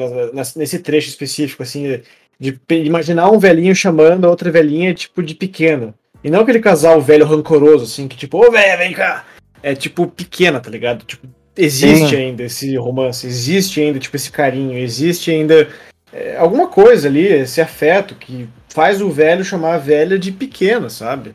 [0.57, 2.01] nesse trecho específico, assim,
[2.41, 5.95] de imaginar um velhinho chamando a outra velhinha, tipo, de pequena.
[6.25, 9.27] E não aquele casal velho rancoroso, assim, que tipo, ô velho, vem cá.
[9.63, 11.05] É tipo pequena, tá ligado?
[11.05, 12.17] Tipo, existe Sim.
[12.17, 15.69] ainda esse romance, existe ainda, tipo, esse carinho, existe ainda
[16.13, 20.89] é, alguma coisa ali, esse afeto que faz o velho chamar a velha de pequena,
[20.89, 21.35] sabe?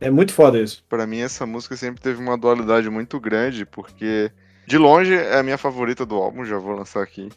[0.00, 0.84] É muito foda isso.
[0.88, 4.30] Para mim, essa música sempre teve uma dualidade muito grande, porque
[4.66, 7.30] de longe é a minha favorita do álbum, já vou lançar aqui.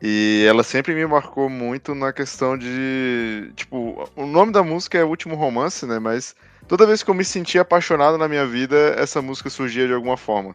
[0.00, 3.50] E ela sempre me marcou muito na questão de.
[3.56, 5.98] Tipo, o nome da música é Último Romance, né?
[5.98, 6.34] Mas
[6.68, 10.18] toda vez que eu me sentia apaixonado na minha vida, essa música surgia de alguma
[10.18, 10.54] forma.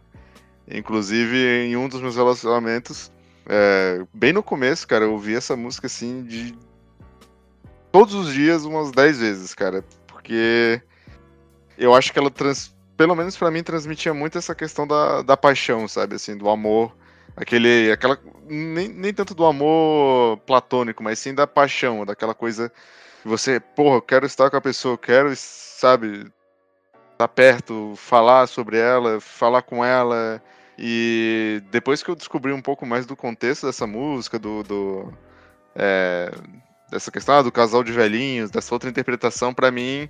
[0.68, 3.12] Inclusive, em um dos meus relacionamentos,
[3.48, 6.56] é, bem no começo, cara, eu ouvi essa música assim de.
[7.92, 9.84] Todos os dias, umas 10 vezes, cara.
[10.08, 10.82] Porque
[11.78, 12.74] eu acho que ela, trans...
[12.96, 16.16] pelo menos para mim, transmitia muito essa questão da, da paixão, sabe?
[16.16, 16.96] Assim, do amor
[17.36, 17.92] Aquele.
[17.92, 18.20] Aquela.
[18.48, 22.70] Nem, nem tanto do amor platônico, mas sim da paixão, daquela coisa
[23.22, 26.26] que você, porra, eu quero estar com a pessoa, eu quero, sabe,
[27.26, 30.42] estar tá perto, falar sobre ela, falar com ela.
[30.78, 34.64] E depois que eu descobri um pouco mais do contexto dessa música, do.
[34.64, 35.14] do
[35.76, 36.32] é,
[36.90, 40.10] dessa questão ah, do casal de velhinhos, dessa outra interpretação, para mim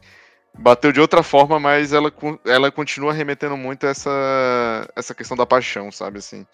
[0.58, 2.12] bateu de outra forma, mas ela,
[2.46, 6.46] ela continua remetendo muito a essa, essa questão da paixão, sabe assim.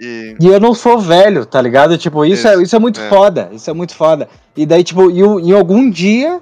[0.00, 0.36] E...
[0.40, 0.46] e...
[0.46, 1.98] eu não sou velho, tá ligado?
[1.98, 3.08] Tipo, isso, isso, é, isso é muito é.
[3.08, 3.48] foda.
[3.52, 4.28] Isso é muito foda.
[4.56, 6.40] E daí, tipo, em algum dia,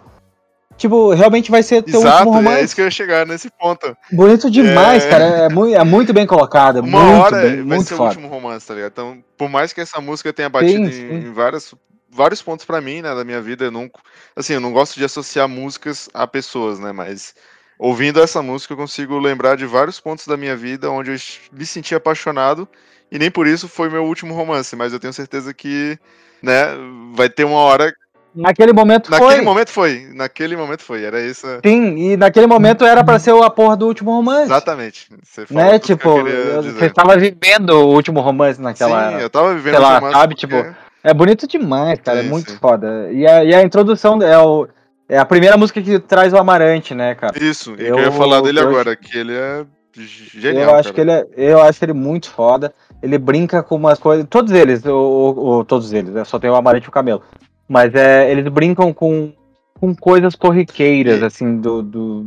[0.77, 2.61] tipo, realmente vai ser teu Exato, último romance.
[2.61, 3.97] É isso que eu ia chegar nesse ponto.
[4.11, 5.09] Bonito demais, é...
[5.11, 5.25] cara.
[5.25, 6.81] É muito, é muito bem colocado.
[6.81, 8.11] Uma muito hora bem, vai muito ser foda.
[8.11, 8.93] o último romance, tá ligado?
[8.93, 11.03] Então, por mais que essa música tenha batido sim.
[11.03, 11.75] em, em várias,
[12.11, 13.91] vários pontos para mim, né, da minha vida, eu não,
[14.35, 17.35] assim, eu não gosto de associar músicas a pessoas, né, mas
[17.79, 21.17] ouvindo essa música eu consigo lembrar de vários pontos da minha vida onde eu
[21.53, 22.67] me senti apaixonado
[23.11, 25.99] e nem por isso foi meu último romance, mas eu tenho certeza que,
[26.43, 26.67] né,
[27.15, 27.95] vai ter uma hora.
[28.37, 29.37] Naquele momento naquele foi.
[29.37, 30.09] Naquele momento foi.
[30.15, 31.05] Naquele momento foi.
[31.05, 31.47] Era isso.
[31.65, 34.45] Sim, e naquele momento era para ser a porra do último romance.
[34.45, 35.09] Exatamente.
[35.23, 36.23] Você né, tipo,
[36.63, 39.13] você estava vivendo o último romance naquela.
[39.13, 40.47] Sim, eu tava vivendo sei lá, sabe, porque...
[40.47, 40.77] tipo.
[41.03, 42.21] É bonito demais, cara.
[42.21, 42.59] Sim, é muito sim.
[42.59, 43.11] foda.
[43.11, 44.69] E a, e a introdução é o.
[45.09, 47.33] É a primeira música que traz o Amarante, né, cara?
[47.39, 49.65] Isso, e eu, eu ia falar dele eu, agora, que ele é
[49.97, 50.71] genial.
[50.71, 50.95] Eu acho cara.
[50.95, 54.27] que ele é, eu acho ele muito foda ele brinca com umas coisas.
[54.29, 56.25] Todos eles, o, todos eles, né?
[56.25, 57.23] só tem o amarante e o camelo.
[57.69, 59.33] Mas é, eles brincam com,
[59.79, 62.27] com coisas corriqueiras, assim, do, do.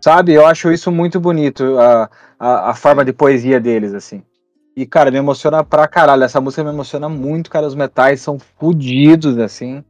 [0.00, 0.32] Sabe?
[0.32, 4.22] Eu acho isso muito bonito, a, a, a, forma de poesia deles, assim.
[4.76, 6.24] E, cara, me emociona pra caralho.
[6.24, 7.66] Essa música me emociona muito, cara.
[7.66, 9.84] Os metais são fodidos, assim.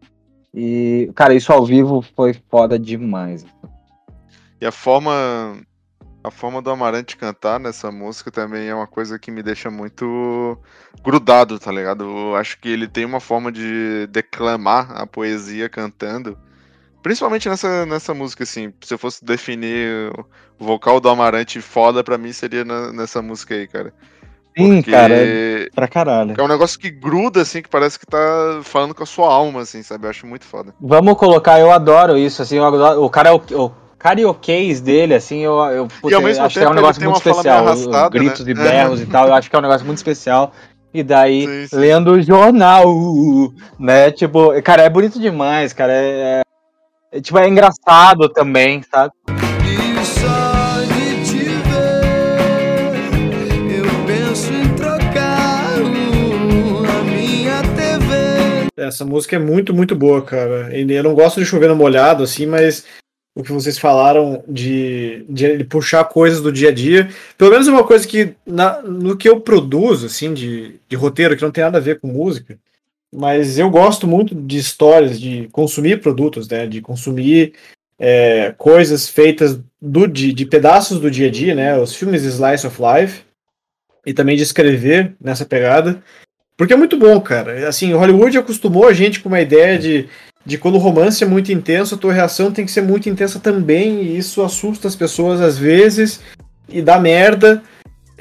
[0.52, 3.46] E, cara, isso ao vivo foi foda demais.
[4.60, 5.56] E a forma
[6.24, 10.58] a forma do Amarante cantar nessa música também é uma coisa que me deixa muito
[11.04, 12.04] grudado, tá ligado?
[12.04, 16.38] Eu acho que ele tem uma forma de declamar a poesia cantando.
[17.02, 18.72] Principalmente nessa, nessa música, assim.
[18.80, 20.10] Se eu fosse definir
[20.58, 23.92] o vocal do Amarante foda, pra mim seria na, nessa música aí, cara.
[24.56, 26.34] Sim, Porque cara, é pra caralho.
[26.38, 29.60] É um negócio que gruda, assim, que parece que tá falando com a sua alma,
[29.60, 30.06] assim, sabe?
[30.06, 30.74] Eu acho muito foda.
[30.80, 35.38] Vamos colocar, eu adoro isso, assim, adoro, o cara é o, o carioquês dele, assim,
[35.38, 37.66] eu, eu, putz, acho que é um negócio muito especial.
[37.66, 38.50] Arrastada, gritos né?
[38.50, 40.52] e berros e tal, eu acho que é um negócio muito especial.
[40.92, 41.76] E daí, sim, sim.
[41.76, 42.84] lendo o jornal,
[43.78, 44.10] né?
[44.10, 45.94] Tipo, cara, é bonito demais, cara.
[45.94, 46.42] É,
[47.10, 49.10] é, tipo, é engraçado também, sabe?
[58.76, 60.68] Essa música é muito, muito boa, cara.
[60.76, 62.84] Eu não gosto de chover no molhado, assim, mas
[63.34, 67.08] o que vocês falaram de, de, puxar coisas do dia a dia.
[67.36, 71.36] Pelo menos é uma coisa que na, no que eu produzo, assim, de, de roteiro,
[71.36, 72.56] que não tem nada a ver com música,
[73.12, 76.66] mas eu gosto muito de histórias, de consumir produtos, né?
[76.66, 77.54] De consumir
[77.98, 81.76] é, coisas feitas do, de, de pedaços do dia a dia, né?
[81.78, 83.22] Os filmes Slice of Life.
[84.06, 86.02] E também de escrever nessa pegada.
[86.56, 87.68] Porque é muito bom, cara.
[87.68, 90.08] Assim, Hollywood acostumou a gente com uma ideia de
[90.44, 93.38] de quando o romance é muito intenso, a tua reação tem que ser muito intensa
[93.40, 96.20] também, e isso assusta as pessoas às vezes,
[96.68, 97.62] e dá merda.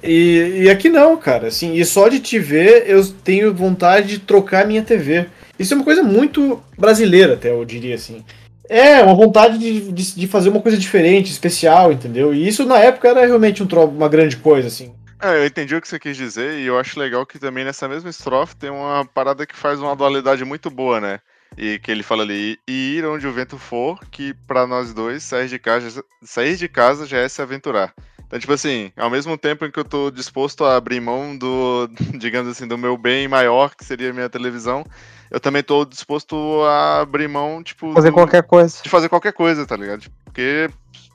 [0.02, 4.20] E, e aqui não, cara, assim, e só de te ver eu tenho vontade de
[4.20, 5.28] trocar minha TV.
[5.58, 8.24] Isso é uma coisa muito brasileira, até eu diria assim.
[8.70, 12.34] É, uma vontade de, de, de fazer uma coisa diferente, especial, entendeu?
[12.34, 14.94] E isso na época era realmente um uma grande coisa, assim.
[15.22, 17.88] É, eu entendi o que você quis dizer, e eu acho legal que também nessa
[17.88, 21.20] mesma estrofe tem uma parada que faz uma dualidade muito boa, né?
[21.58, 25.24] E que ele fala ali, e ir onde o vento for, que para nós dois
[25.24, 27.94] sair de casa, sair de casa já é se aventurar.
[28.26, 31.88] Então, tipo assim, ao mesmo tempo em que eu tô disposto a abrir mão do,
[32.18, 34.84] digamos assim, do meu bem maior, que seria a minha televisão,
[35.30, 37.94] eu também tô disposto a abrir mão, tipo.
[37.94, 38.80] Fazer do, qualquer coisa.
[38.82, 40.10] De fazer qualquer coisa, tá ligado?
[40.26, 40.68] Porque,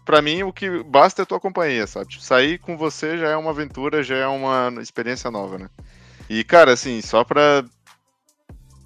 [0.05, 2.09] pra mim, o que basta é a tua companhia, sabe?
[2.09, 5.68] Tipo, sair com você já é uma aventura, já é uma experiência nova, né?
[6.31, 7.64] E, cara, assim, só pra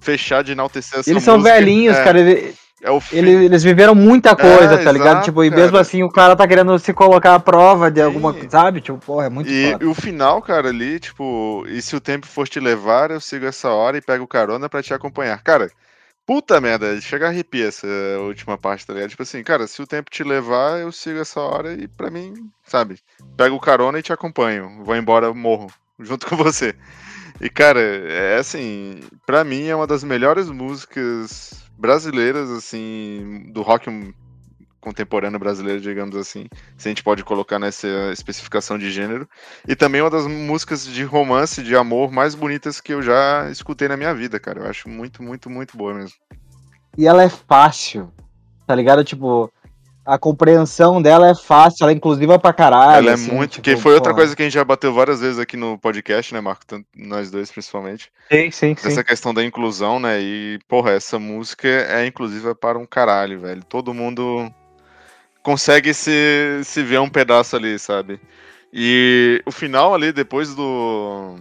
[0.03, 2.19] fechar de enaltecer essa Eles são música, velhinhos, é, cara.
[2.19, 3.15] Ele, é o fim.
[3.15, 5.07] Eles, eles viveram muita coisa, é, tá ligado?
[5.07, 5.81] Exato, tipo, e mesmo cara.
[5.81, 8.05] assim o cara tá querendo se colocar à prova de Sim.
[8.05, 8.81] alguma coisa, sabe?
[8.81, 12.27] Tipo, porra, é muito E, e o final, cara, ali, tipo, e se o tempo
[12.27, 15.41] for te levar, eu sigo essa hora e pego carona para te acompanhar.
[15.41, 15.71] Cara,
[16.25, 17.87] puta merda, chega a arrepiar essa
[18.19, 19.11] última parte, tá ligado?
[19.11, 22.33] Tipo assim, cara, se o tempo te levar, eu sigo essa hora e para mim,
[22.65, 22.99] sabe?
[23.37, 24.83] Pego carona e te acompanho.
[24.83, 25.67] Vou embora, morro
[25.99, 26.75] junto com você.
[27.43, 34.13] E, cara, é assim, para mim é uma das melhores músicas brasileiras, assim, do rock
[34.79, 36.45] contemporâneo brasileiro, digamos assim,
[36.77, 39.27] se a gente pode colocar nessa especificação de gênero.
[39.67, 43.89] E também uma das músicas de romance, de amor mais bonitas que eu já escutei
[43.89, 44.61] na minha vida, cara.
[44.61, 46.15] Eu acho muito, muito, muito boa mesmo.
[46.97, 48.09] E ela é fácil,
[48.65, 49.03] tá ligado?
[49.03, 49.51] Tipo,
[50.05, 52.97] a compreensão dela é fácil, ela é inclusiva pra caralho.
[52.97, 53.53] Ela é assim, muito.
[53.53, 56.33] Tipo, que foi outra coisa que a gente já bateu várias vezes aqui no podcast,
[56.33, 56.65] né, Marco?
[56.65, 58.11] Tanto nós dois, principalmente.
[58.31, 58.87] Sim, sim, sim.
[58.87, 60.21] Essa questão da inclusão, né?
[60.21, 63.63] E, porra, essa música é inclusiva para um caralho, velho.
[63.63, 64.51] Todo mundo
[65.41, 68.19] consegue se, se ver um pedaço ali, sabe?
[68.73, 71.35] E o final ali, depois do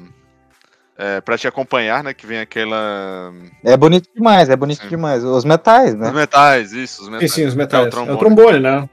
[0.97, 2.13] é, para te acompanhar, né?
[2.15, 3.33] Que vem aquela.
[3.65, 4.89] É bonito demais, é bonito sim.
[4.89, 5.25] demais.
[5.25, 6.09] Os metais, né?
[6.09, 7.33] Os metais, isso, os metais.
[7.33, 7.85] Sim, sim os metais.
[7.85, 8.89] É o trombone, é o trombone né?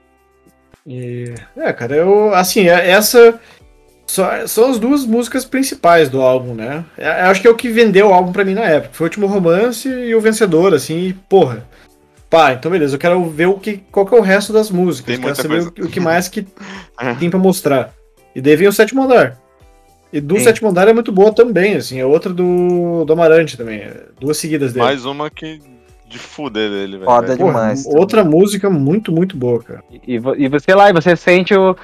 [0.85, 2.33] E, é, cara, eu.
[2.33, 3.39] Assim, é, essa.
[4.47, 6.83] São as duas músicas principais do álbum, né?
[6.97, 8.89] É, eu acho que é o que vendeu o álbum para mim na época.
[8.93, 11.63] Foi o último romance e o vencedor, assim, e, porra.
[12.27, 15.15] Pá, então beleza, eu quero ver o que, qual que é o resto das músicas.
[15.15, 16.45] Tem quero saber o, o, que mais que
[17.19, 17.93] tem para mostrar.
[18.35, 19.39] E daí vem o sétimo andar.
[20.11, 20.43] E do Sim.
[20.43, 23.83] sétimo andar é muito boa também, assim, é outra do, do Amarante também,
[24.19, 24.85] duas seguidas dele.
[24.85, 25.61] Mais uma que
[26.09, 27.05] de fuder dele, velho.
[27.05, 27.85] Foda demais.
[27.85, 29.83] outra música muito, muito boa, cara.
[29.91, 31.75] E, e você lá, e você sente o,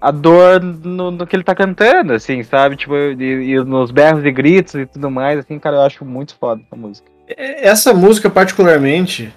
[0.00, 2.76] a dor no, no, que ele tá cantando, assim, sabe?
[2.76, 6.34] Tipo, e, e, nos berros e gritos e tudo mais, assim, cara, eu acho muito
[6.34, 7.08] foda essa música.
[7.28, 9.32] Essa música, particularmente,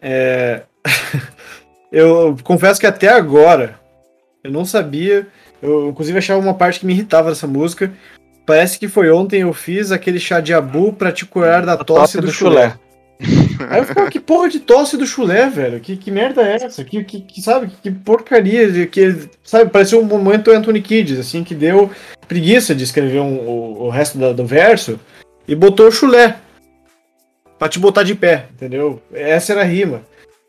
[0.00, 0.62] é...
[1.90, 3.80] eu confesso que até agora
[4.44, 5.26] eu não sabia
[5.62, 7.92] eu, inclusive, achava uma parte que me irritava dessa música.
[8.44, 11.86] Parece que foi ontem eu fiz aquele chá de abu pra te curar da tosse,
[11.86, 12.70] tosse do, do, chulé.
[12.70, 12.86] chulé.
[13.70, 15.80] Aí eu ficava, que porra de tosse do chulé, velho?
[15.80, 16.84] Que, que merda é essa?
[16.84, 21.54] Que, que, que sabe, que porcaria que, sabe, pareceu um momento Anthony Kids, assim, que
[21.54, 21.90] deu
[22.28, 25.00] preguiça de escrever um, o, o resto da, do verso
[25.48, 26.36] e botou o chulé
[27.58, 29.02] pra te botar de pé, entendeu?
[29.12, 30.02] Essa era a rima.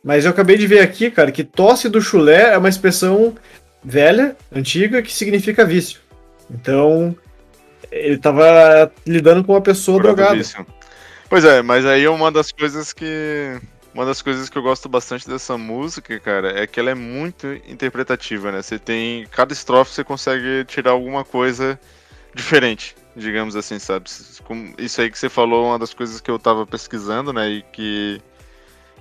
[0.03, 3.33] Mas eu acabei de ver aqui, cara, que tosse do chulé é uma expressão
[3.83, 5.99] velha, antiga, que significa vício.
[6.49, 7.15] Então,
[7.91, 10.41] ele tava lidando com uma pessoa drogada.
[11.29, 13.59] Pois é, mas aí uma das coisas que.
[13.93, 17.47] Uma das coisas que eu gosto bastante dessa música, cara, é que ela é muito
[17.67, 18.61] interpretativa, né?
[18.61, 19.25] Você tem.
[19.31, 21.79] Cada estrofe você consegue tirar alguma coisa
[22.33, 24.07] diferente, digamos assim, sabe?
[24.77, 27.49] Isso aí que você falou, uma das coisas que eu tava pesquisando, né?
[27.49, 28.21] E que.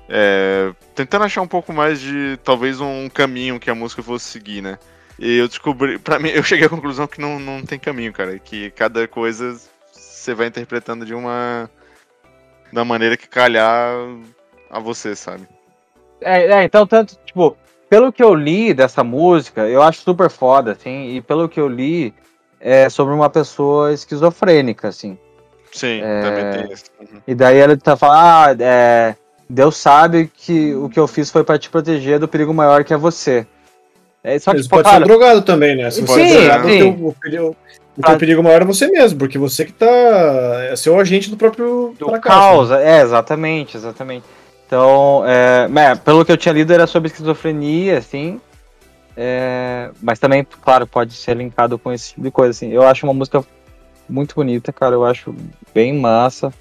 [0.09, 4.63] É, tentando achar um pouco mais de talvez um caminho que a música fosse seguir,
[4.63, 4.79] né?
[5.19, 8.39] E eu descobri, para mim, eu cheguei à conclusão que não, não tem caminho, cara,
[8.39, 9.59] que cada coisa
[9.93, 11.71] você vai interpretando de uma
[12.73, 13.95] da maneira que calhar
[14.71, 15.47] a você, sabe?
[16.21, 17.57] É, é, então tanto, tipo,
[17.89, 21.69] pelo que eu li dessa música, eu acho super foda, assim, e pelo que eu
[21.69, 22.13] li,
[22.61, 25.19] é sobre uma pessoa esquizofrênica, assim.
[25.73, 26.85] Sim, é, também tem isso.
[27.01, 27.21] Uhum.
[27.27, 29.15] E daí ele tá falando, ah, é,
[29.49, 32.93] Deus sabe que o que eu fiz foi para te proteger do perigo maior que
[32.93, 33.47] é você.
[34.23, 35.89] É, só que, Eles pode cara, ser drogado também, né?
[35.89, 36.89] Se sim, sim.
[37.01, 37.57] O, perigo,
[37.97, 39.87] o perigo maior é você mesmo, porque você que tá.
[40.69, 41.95] É seu agente do próprio.
[41.97, 44.25] Do caos, é, exatamente, exatamente.
[44.67, 48.41] Então, é, é, pelo que eu tinha lido, era sobre esquizofrenia, assim.
[49.17, 52.73] É, mas também, claro, pode ser linkado com esse tipo de coisa, assim.
[52.73, 53.45] Eu acho uma música
[54.09, 54.97] muito bonita, cara.
[54.97, 55.33] Eu acho
[55.73, 56.53] bem massa.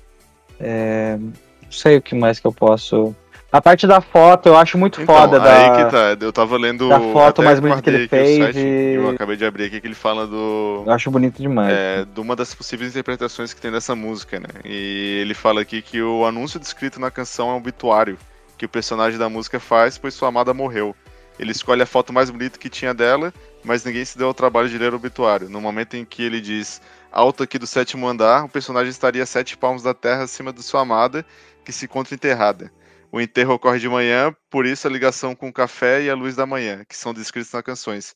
[1.66, 3.16] Não sei o que mais que eu posso
[3.56, 5.42] a parte da foto eu acho muito então, foda.
[5.42, 5.86] Aí da...
[5.86, 6.90] que tá, eu tava lendo.
[6.90, 8.38] Da foto mais bonita que ele fez.
[8.38, 8.96] Site, e...
[8.96, 10.84] Eu acabei de abrir aqui que ele fala do.
[10.86, 11.74] Eu acho bonito demais.
[11.74, 14.50] É, de uma das possíveis interpretações que tem dessa música, né?
[14.66, 18.18] E ele fala aqui que o anúncio descrito na canção é um obituário
[18.58, 20.94] que o personagem da música faz, pois sua amada morreu.
[21.40, 24.68] Ele escolhe a foto mais bonita que tinha dela, mas ninguém se deu ao trabalho
[24.68, 25.50] de ler o obituário.
[25.50, 29.26] No momento em que ele diz alto aqui do sétimo andar, o personagem estaria a
[29.26, 31.26] sete palmos da terra acima de sua amada,
[31.66, 32.72] que se encontra enterrada.
[33.12, 36.36] O enterro ocorre de manhã, por isso a ligação com o café e a luz
[36.36, 38.16] da manhã, que são descritos nas canções.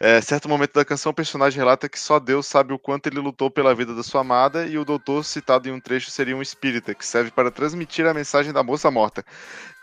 [0.00, 3.18] É, certo momento da canção, o personagem relata que só Deus sabe o quanto ele
[3.18, 6.42] lutou pela vida da sua amada, e o doutor, citado em um trecho, seria um
[6.42, 9.24] espírita, que serve para transmitir a mensagem da moça morta.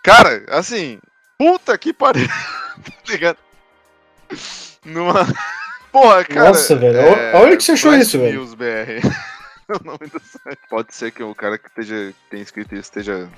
[0.02, 1.00] Cara, assim,
[1.38, 2.28] puta que pariu,
[2.80, 3.38] tá ligado?
[4.86, 5.28] Numa.
[5.92, 6.50] Porra, cara.
[6.50, 6.98] Nossa, velho.
[6.98, 7.36] É...
[7.36, 8.46] Olha que você achou isso, velho.
[8.56, 9.02] BR.
[9.82, 10.60] o nome do site.
[10.70, 13.30] Pode ser que o cara que esteja, tenha escrito isso esteja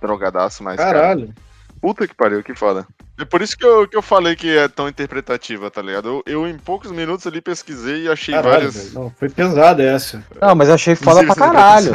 [0.00, 0.76] drogadaço, mas.
[0.76, 1.28] Caralho.
[1.28, 1.34] Cara,
[1.80, 2.86] puta que pariu, que foda.
[3.18, 6.08] É por isso que eu, que eu falei que é tão interpretativa, tá ligado?
[6.08, 8.92] Eu, eu em poucos minutos ali pesquisei e achei caralho, várias.
[8.92, 10.22] Não, foi pesada essa.
[10.40, 11.92] Não, mas achei foda pra caralho.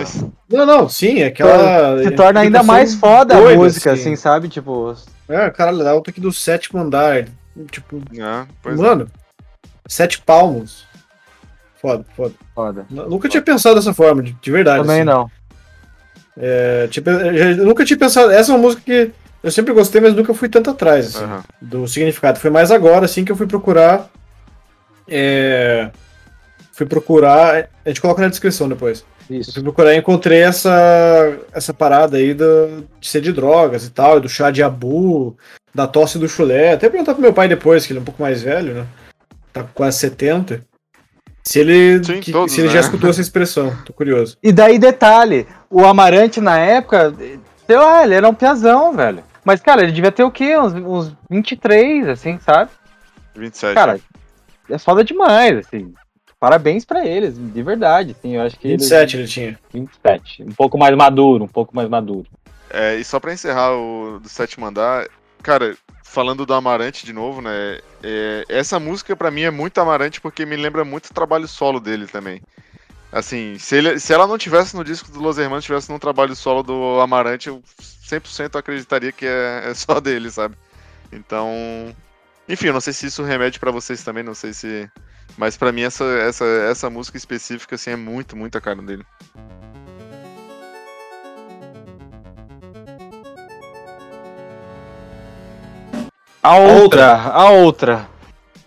[0.50, 2.02] Não, não, sim, é aquela.
[2.04, 4.02] Se torna ainda mais foda a música, assim.
[4.02, 4.50] assim, sabe?
[4.50, 4.96] Tipo.
[5.30, 7.28] É, caralho, alto aqui do sétimo andar.
[7.70, 8.02] Tipo.
[8.16, 9.70] É, mano, é.
[9.88, 10.91] sete palmos.
[11.82, 12.34] Foda, foda.
[12.54, 12.86] Foda.
[12.90, 13.30] Nunca foda.
[13.30, 14.82] tinha pensado dessa forma, de, de verdade.
[14.82, 15.06] Também assim.
[15.06, 15.32] não.
[16.38, 18.32] É, tipo, eu nunca tinha pensado.
[18.32, 19.12] Essa é uma música que
[19.44, 21.42] eu sempre gostei, mas nunca fui tanto atrás assim, uhum.
[21.60, 22.40] do significado.
[22.40, 24.10] Foi mais agora, assim, que eu fui procurar.
[25.08, 25.90] É,
[26.72, 27.68] fui procurar.
[27.84, 29.04] A gente coloca na descrição depois.
[29.30, 29.50] Isso.
[29.50, 33.90] Eu fui procurar e encontrei essa, essa parada aí do, de ser de drogas e
[33.90, 35.36] tal, do chá de abu,
[35.74, 36.74] da tosse do chulé.
[36.74, 38.86] Até perguntar pro meu pai depois, que ele é um pouco mais velho, né?
[39.52, 40.64] Tá com quase 70.
[41.44, 42.74] Se ele, Sim, que, todos, se ele né?
[42.74, 44.38] já escutou essa expressão, tô curioso.
[44.44, 47.14] E daí, detalhe, o Amarante na época,
[47.66, 49.24] sei lá, ele era um piazão, velho.
[49.44, 50.56] Mas, cara, ele devia ter o quê?
[50.58, 52.70] Uns, uns 23, assim, sabe?
[53.36, 53.74] 27.
[53.74, 54.00] Cara,
[54.70, 55.94] é foda demais, assim.
[56.40, 59.60] Parabéns para eles, de verdade, assim, eu acho que 27 ele, ele tinha.
[59.74, 62.28] 27, um pouco mais maduro, um pouco mais maduro.
[62.70, 65.08] É, e só para encerrar o do sétimo andar,
[65.42, 67.80] cara, falando do Amarante de novo, né?
[68.04, 71.80] É, essa música para mim é muito Amarante porque me lembra muito o trabalho solo
[71.80, 72.42] dele também.
[73.12, 76.34] Assim, se, ele, se ela não tivesse no disco do Los Hermanos, tivesse no trabalho
[76.36, 80.56] solo do Amarante, eu 100% acreditaria que é, é, só dele, sabe?
[81.12, 81.50] Então,
[82.48, 84.90] enfim, eu não sei se isso remete para vocês também, não sei se,
[85.38, 89.06] mas para mim essa, essa essa música específica assim é muito, muito a cara dele.
[96.44, 98.10] A outra, a outra.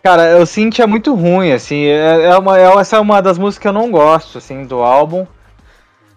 [0.02, 1.84] Cara, eu senti é muito ruim, assim.
[1.84, 4.82] É, é uma, é, essa é uma das músicas que eu não gosto, assim, do
[4.82, 5.26] álbum.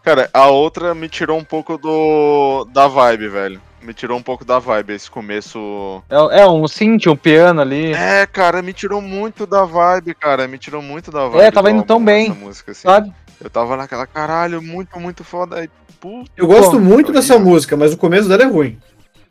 [0.04, 3.62] Cara, a outra me tirou um pouco do da vibe, velho.
[3.82, 6.04] Me tirou um pouco da vibe esse começo.
[6.10, 7.94] É, é um synth, um piano ali.
[7.94, 10.48] É, cara, me tirou muito da vibe, cara.
[10.48, 11.44] Me tirou muito da vibe.
[11.44, 12.30] É, tava indo tão bem.
[12.30, 12.82] Música, assim.
[12.82, 13.12] Sabe?
[13.40, 15.58] Eu tava naquela, caralho, muito, muito foda.
[15.58, 18.78] Aí, puta, eu gosto muito dessa música, mas o começo dela é ruim.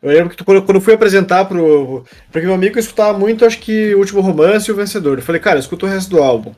[0.07, 2.05] Eu lembro que quando, quando eu fui apresentar pro.
[2.31, 5.19] Porque meu amigo escutava muito, acho que o último romance e o vencedor.
[5.19, 6.53] Eu falei, cara, escuta o resto do álbum.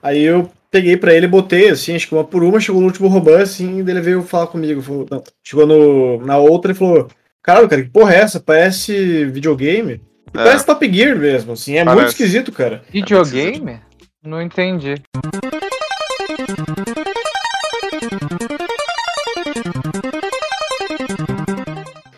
[0.00, 3.08] Aí eu peguei pra ele, botei, assim, acho que uma por uma, chegou no último
[3.08, 4.80] romance, assim, e ele veio falar comigo.
[4.80, 7.08] Falou, não, chegou no, na outra e falou:
[7.42, 8.38] Caralho, cara, que porra é essa?
[8.38, 10.00] Parece videogame.
[10.32, 10.44] É.
[10.44, 11.76] Parece Top Gear mesmo, assim.
[11.76, 11.96] É Parece.
[11.96, 12.82] muito esquisito, cara.
[12.92, 13.80] Videogame?
[14.24, 14.94] Não entendi.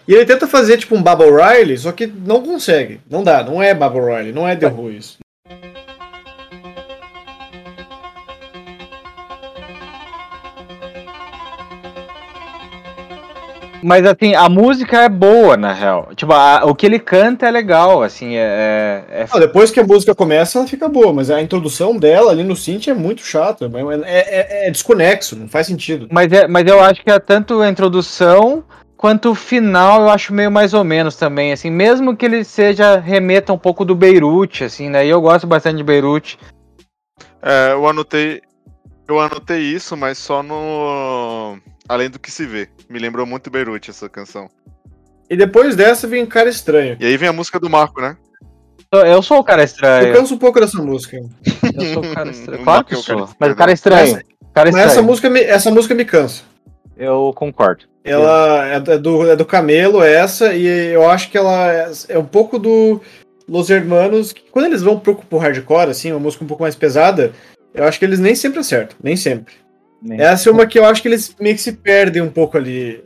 [0.06, 3.00] E ele tenta fazer tipo um Bubble Riley, só que não consegue.
[3.08, 5.18] Não dá, não é Bubble Riley, não é The Who isso.
[13.82, 16.08] Mas assim, a música é boa, na real.
[16.16, 19.04] Tipo, a, o que ele canta é legal, assim, é.
[19.10, 19.26] é...
[19.30, 22.56] Não, depois que a música começa, ela fica boa, mas a introdução dela ali no
[22.56, 23.70] synth é muito chata.
[24.06, 26.08] É, é, é desconexo, não faz sentido.
[26.10, 28.64] Mas, é, mas eu acho que é tanto a introdução
[29.04, 32.98] quanto o final eu acho meio mais ou menos também, assim, mesmo que ele seja
[32.98, 35.04] remeta um pouco do Beirute, assim, né?
[35.04, 36.38] E eu gosto bastante de Beirute.
[37.42, 38.40] É, eu anotei,
[39.06, 42.66] eu anotei isso, mas só no além do que se vê.
[42.88, 44.48] Me lembrou muito Beirute essa canção.
[45.28, 46.96] E depois dessa vem Cara Estranho.
[46.98, 48.16] E aí vem a música do Marco, né?
[48.90, 50.08] Eu sou o cara estranho.
[50.08, 51.18] Eu canso um pouco dessa música.
[51.18, 52.64] Eu sou o cara estranho.
[52.64, 53.28] Claro que eu sou.
[53.38, 54.22] Mas o cara estranho.
[54.54, 54.86] Cara estranho.
[54.86, 56.42] Mas essa música, me, essa música me cansa.
[56.96, 57.92] Eu concordo.
[58.04, 62.24] Ela é do, é do Camelo, essa, e eu acho que ela é, é um
[62.24, 63.00] pouco do
[63.48, 64.32] Los Hermanos.
[64.32, 67.32] Que quando eles vão pro, pro hardcore, assim, uma música um pouco mais pesada,
[67.72, 68.96] eu acho que eles nem sempre acertam.
[69.02, 69.54] Nem sempre.
[70.02, 72.58] Nem Essa é uma que eu acho que eles meio que se perdem um pouco
[72.58, 73.02] ali.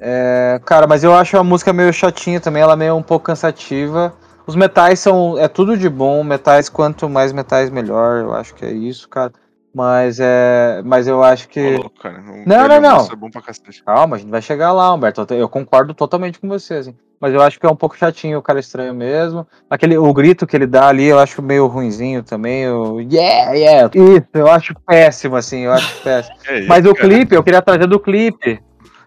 [0.00, 3.26] É, cara, mas eu acho a música meio chatinha também, ela é meio um pouco
[3.26, 4.12] cansativa.
[4.44, 5.38] Os metais são.
[5.38, 6.24] É tudo de bom.
[6.24, 8.22] Metais, quanto mais metais, melhor.
[8.22, 9.32] Eu acho que é isso, cara.
[9.74, 10.82] Mas é.
[10.84, 11.76] Mas eu acho que.
[11.76, 13.06] Ô, cara, não, não, não.
[13.06, 15.26] É Calma, a gente vai chegar lá, Humberto.
[15.32, 16.94] Eu concordo totalmente com você, assim.
[17.20, 19.46] Mas eu acho que é um pouco chatinho o cara estranho mesmo.
[19.68, 22.66] Aquele, o grito que ele dá ali, eu acho meio ruinzinho também.
[22.70, 23.90] O yeah, yeah.
[23.94, 26.34] Isso, eu acho péssimo, assim, eu acho péssimo.
[26.48, 27.08] É isso, Mas o cara.
[27.08, 28.58] clipe, eu queria trazer do clipe.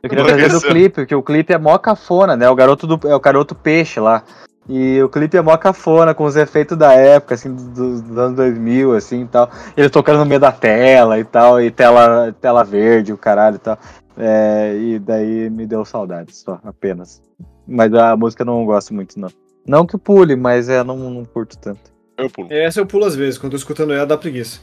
[0.03, 2.47] Eu queria trazer do clipe, porque o clipe é mó cafona, né?
[2.49, 4.23] O garoto do, é o garoto peixe lá.
[4.67, 8.35] E o clipe é mó cafona, com os efeitos da época, assim, dos, dos anos
[8.37, 9.49] 2000, assim, e tal.
[9.75, 13.59] Ele tocando no meio da tela e tal, e tela, tela verde, o caralho e
[13.59, 13.77] tal.
[14.17, 17.21] É, e daí me deu saudades, só, apenas.
[17.67, 19.29] Mas a música eu não gosto muito, não.
[19.65, 21.91] Não que pule, mas é, não, não curto tanto.
[22.17, 22.47] Eu pulo.
[22.51, 24.59] Essa eu pulo às vezes, quando tô escutando ela dá preguiça.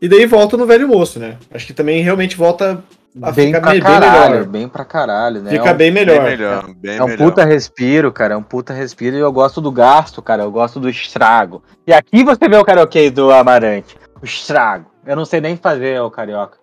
[0.00, 1.38] E daí volta no velho moço, né?
[1.50, 2.82] Acho que também realmente volta
[3.22, 4.46] a bem pra bem, caralho, melhor.
[4.46, 5.50] Bem pra caralho, né?
[5.50, 6.18] Fica é um, bem melhor.
[6.18, 7.24] Bem melhor bem é um melhor.
[7.24, 8.34] puta respiro, cara.
[8.34, 10.42] É um puta respiro e eu gosto do gasto, cara.
[10.42, 11.62] Eu gosto do estrago.
[11.86, 13.96] E aqui você vê o karaokê do Amarante.
[14.20, 14.90] O estrago.
[15.06, 16.58] Eu não sei nem fazer o carioca.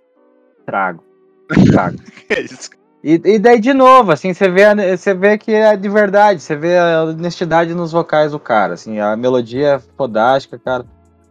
[0.60, 1.04] Estrago.
[1.58, 1.97] Estrago.
[2.30, 2.70] é isso.
[3.04, 4.64] E, e, daí, de novo, assim, você vê,
[4.95, 8.97] você vê que é de verdade, você vê a honestidade nos vocais do cara, assim,
[8.97, 10.86] a melodia é fodástica, cara.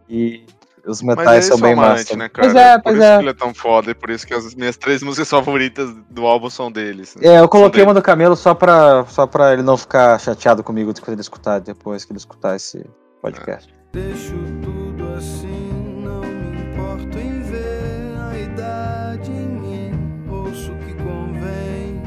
[0.07, 0.45] E
[0.85, 2.15] os metais são bem massa.
[2.15, 2.47] Né, cara?
[2.47, 3.15] Pois é, por pois isso é.
[3.15, 6.25] que ele é tão foda e por isso que as minhas três músicas favoritas do
[6.25, 7.15] álbum são deles.
[7.15, 7.27] Né?
[7.27, 10.93] É, eu coloquei uma do Camelo só pra, só pra ele não ficar chateado comigo
[10.93, 12.85] depois ele escutar, depois que ele escutar esse
[13.21, 13.73] podcast.
[13.73, 13.99] É.
[13.99, 20.93] Deixo tudo assim, não me importo em ver a idade em mim, ouço o que
[20.95, 22.01] convém.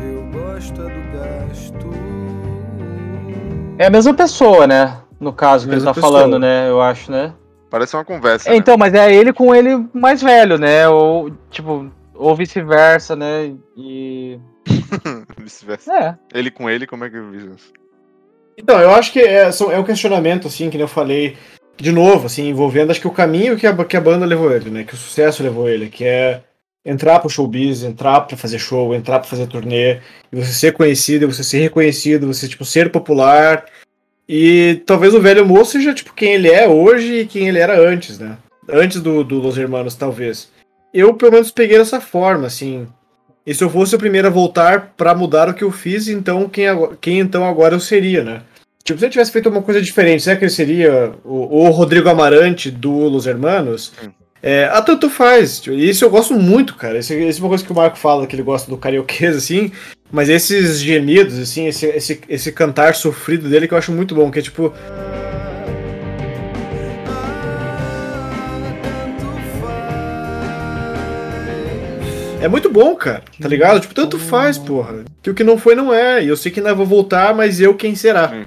[0.00, 1.90] Eu gosto é do gasto.
[3.78, 5.03] É a mesma pessoa, né?
[5.18, 6.12] No caso que ele tá pessoa.
[6.12, 6.68] falando, né?
[6.68, 7.32] Eu acho, né?
[7.70, 8.48] Parece uma conversa.
[8.48, 8.56] É, né?
[8.56, 10.88] Então, mas é ele com ele mais velho, né?
[10.88, 13.52] Ou, tipo, ou vice-versa, né?
[13.76, 14.38] E.
[15.38, 15.92] vice-versa.
[15.92, 16.16] É.
[16.32, 17.72] Ele com ele, como é que isso?
[18.56, 21.36] Então, eu acho que é, é um questionamento, assim, que eu falei,
[21.76, 24.70] de novo, assim, envolvendo acho que o caminho que a, que a banda levou ele,
[24.70, 24.84] né?
[24.84, 26.42] Que o sucesso levou ele, que é
[26.84, 30.00] entrar pro showbiz, entrar para fazer show, entrar para fazer turnê,
[30.30, 33.64] e você ser conhecido, você ser reconhecido, você, tipo, ser popular
[34.28, 37.78] e talvez o velho moço seja tipo quem ele é hoje e quem ele era
[37.78, 38.36] antes, né?
[38.68, 40.50] Antes do, do Los Hermanos, talvez.
[40.92, 42.86] Eu, pelo menos, peguei dessa forma, assim.
[43.46, 46.48] E se eu fosse o primeiro a voltar para mudar o que eu fiz, então
[46.48, 46.66] quem,
[47.00, 48.42] quem então agora eu seria, né?
[48.82, 52.08] Tipo, se eu tivesse feito uma coisa diferente, será que ele seria o, o Rodrigo
[52.08, 53.92] Amarante do Los Hermanos?
[54.02, 54.10] Hum.
[54.42, 55.58] É, ah, tanto faz.
[55.58, 56.98] Tipo, isso eu gosto muito, cara.
[56.98, 59.72] Isso, isso é uma coisa que o Marco fala, que ele gosta do carioquês, assim.
[60.14, 64.30] Mas esses gemidos, assim, esse, esse, esse cantar sofrido dele que eu acho muito bom,
[64.30, 64.72] que é tipo.
[72.40, 73.80] É muito bom, cara, tá ligado?
[73.80, 75.04] Tipo, tanto faz, porra.
[75.20, 76.22] Que o que não foi, não é.
[76.22, 78.30] E eu sei que ainda vou voltar, mas eu quem será?
[78.32, 78.44] Hum.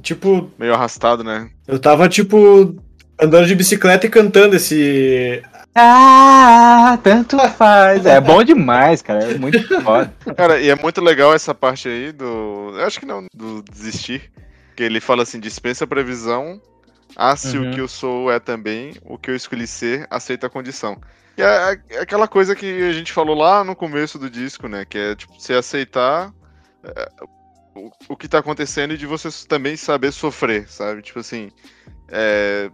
[0.00, 0.50] Tipo.
[0.58, 1.50] Meio arrastado, né?
[1.68, 2.74] Eu tava, tipo,
[3.20, 5.42] andando de bicicleta e cantando esse.
[5.82, 8.04] Ah, tanto faz.
[8.04, 9.24] É bom demais, cara.
[9.24, 10.12] É muito foda.
[10.36, 12.74] Cara, e é muito legal essa parte aí do.
[12.74, 14.30] Eu acho que não, do desistir.
[14.76, 16.60] Que ele fala assim: dispensa a previsão.
[17.16, 17.70] Ah, se uhum.
[17.70, 21.00] o que eu sou é também, o que eu escolhi ser, aceita a condição.
[21.36, 24.84] E é, é aquela coisa que a gente falou lá no começo do disco, né?
[24.84, 26.32] Que é tipo, se aceitar.
[26.84, 27.08] É,
[27.74, 31.02] o, o que tá acontecendo e de você também saber sofrer, sabe?
[31.02, 31.50] Tipo assim,
[32.08, 32.70] é,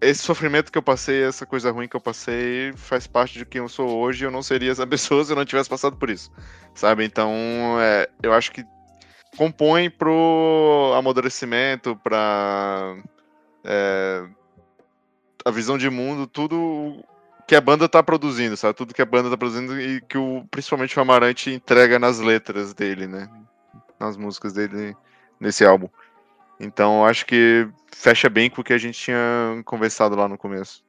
[0.00, 3.60] esse sofrimento que eu passei, essa coisa ruim que eu passei, faz parte de quem
[3.60, 4.24] eu sou hoje.
[4.24, 6.30] Eu não seria essa pessoa se eu não tivesse passado por isso,
[6.74, 7.04] sabe?
[7.04, 7.32] Então,
[7.80, 8.64] é, eu acho que
[9.36, 12.96] compõe pro amadurecimento, pra
[13.64, 14.24] é,
[15.44, 17.04] a visão de mundo, tudo
[17.46, 18.74] que a banda tá produzindo, sabe?
[18.74, 22.74] Tudo que a banda tá produzindo e que o, principalmente o Amarante entrega nas letras
[22.74, 23.28] dele, né?
[23.98, 24.94] Nas músicas dele
[25.40, 25.88] nesse álbum.
[26.60, 29.18] Então acho que fecha bem com o que a gente tinha
[29.64, 30.82] conversado lá no começo.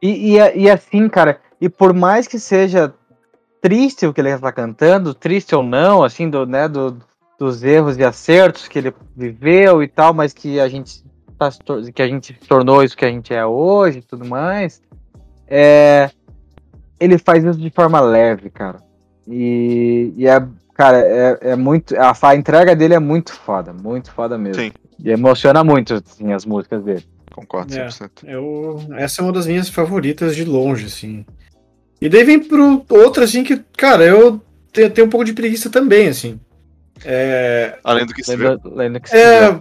[0.00, 2.92] E, e, e assim, cara, e por mais que seja
[3.60, 6.98] triste o que ele está cantando, triste ou não, assim, do, né, do,
[7.38, 11.04] dos erros e acertos que ele viveu e tal, mas que a gente
[11.38, 11.50] tá,
[11.94, 14.82] que a gente tornou isso que a gente é hoje e tudo mais,
[15.46, 16.10] é,
[16.98, 18.78] ele faz isso de forma leve, cara.
[19.28, 20.44] E, e é,
[20.74, 21.94] cara, é, é muito.
[21.96, 24.62] A, a entrega dele é muito foda, muito foda mesmo.
[24.62, 24.72] Sim.
[25.04, 27.04] E emociona muito, assim, as músicas dele.
[27.32, 28.10] Concordo 100%.
[28.24, 31.24] É, eu, essa é uma das minhas favoritas de longe, assim.
[32.00, 34.40] E daí vem pro outro, assim, que, cara, eu
[34.72, 36.38] tenho, tenho um pouco de preguiça também, assim.
[37.04, 37.78] É...
[37.82, 38.46] Além do que se vê.
[38.46, 39.52] Além do que se é...
[39.52, 39.60] vê.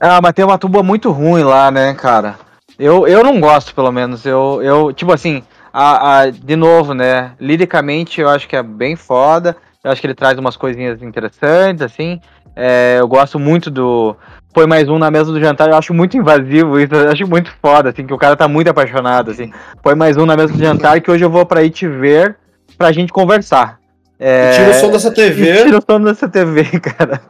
[0.00, 2.38] Ah, mas tem uma tuba muito ruim lá, né, cara?
[2.78, 4.24] Eu, eu não gosto, pelo menos.
[4.24, 7.32] Eu, eu tipo assim, a, a, de novo, né?
[7.40, 9.56] Liricamente eu acho que é bem foda.
[9.82, 12.20] Eu acho que ele traz umas coisinhas interessantes, assim.
[12.60, 14.16] É, eu gosto muito do.
[14.52, 17.52] Põe mais um na mesa do jantar, eu acho muito invasivo isso, eu acho muito
[17.62, 19.52] foda, assim, que o cara tá muito apaixonado, assim.
[19.80, 22.36] Põe mais um na mesa do jantar que hoje eu vou pra ir te ver
[22.76, 23.78] pra gente conversar.
[24.18, 24.50] É...
[24.56, 25.62] Tira o som dessa TV.
[25.62, 27.22] Tira o som dessa TV, cara.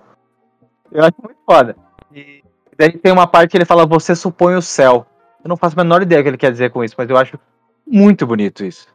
[0.91, 1.76] Eu acho muito foda.
[2.14, 2.43] E
[2.79, 5.07] daí tem uma parte que ele fala, você supõe o céu.
[5.45, 7.18] Eu não faço a menor ideia o que ele quer dizer com isso, mas eu
[7.18, 7.39] acho
[7.87, 8.87] muito bonito isso.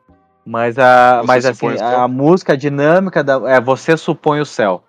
[0.44, 4.84] Mas a, mas assim, a, a música, a dinâmica da, é você supõe o céu.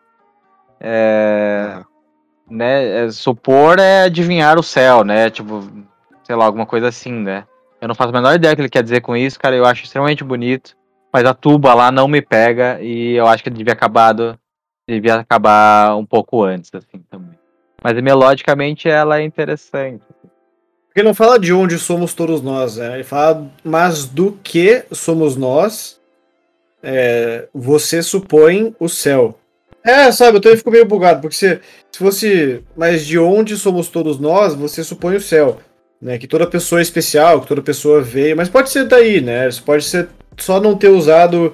[0.87, 2.57] É, uhum.
[2.57, 5.30] né, é, supor é adivinhar o céu, né?
[5.30, 5.62] Tipo,
[6.22, 7.45] sei lá, alguma coisa assim, né?
[7.80, 9.57] Eu não faço a menor ideia do que ele quer dizer com isso, cara.
[9.57, 10.76] Eu acho extremamente bonito.
[11.11, 14.39] Mas a tuba lá não me pega e eu acho que devia acabado,
[14.87, 17.39] devia acabar um pouco antes, assim, também.
[17.82, 20.03] Mas melodicamente ela é interessante.
[20.89, 22.95] Porque não fala de onde somos todos nós, né?
[22.95, 26.01] Ele fala, mas do que somos nós,
[26.82, 29.39] é, você supõe o céu.
[29.85, 31.61] É, sabe, eu também fico meio bugado, porque se,
[31.93, 32.62] se fosse.
[32.74, 35.59] Mas de onde somos todos nós, você supõe o céu.
[36.01, 36.16] Né?
[36.16, 38.37] Que toda pessoa é especial, que toda pessoa veio.
[38.37, 39.49] Mas pode ser daí, né?
[39.64, 40.09] Pode ser
[40.39, 41.53] só não ter usado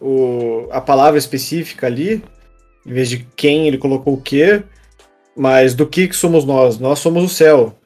[0.00, 2.22] o, a palavra específica ali,
[2.86, 4.62] em vez de quem ele colocou o quê.
[5.36, 6.78] Mas do que, que somos nós?
[6.78, 7.76] Nós somos o céu.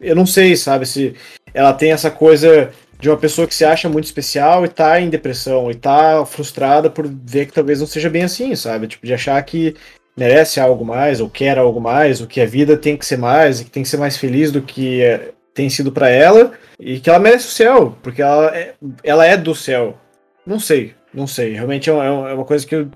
[0.00, 1.14] Eu não sei, sabe, se
[1.54, 5.08] ela tem essa coisa de uma pessoa que se acha muito especial e tá em
[5.08, 8.88] depressão e tá frustrada por ver que talvez não seja bem assim, sabe?
[8.88, 9.76] Tipo, de achar que
[10.16, 13.60] merece algo mais ou quer algo mais, ou que a vida tem que ser mais
[13.60, 16.98] e que tem que ser mais feliz do que é, tem sido para ela e
[16.98, 18.74] que ela merece o céu, porque ela é,
[19.04, 19.96] ela é do céu.
[20.44, 21.52] Não sei, não sei.
[21.52, 22.88] Realmente é uma, é uma coisa que eu,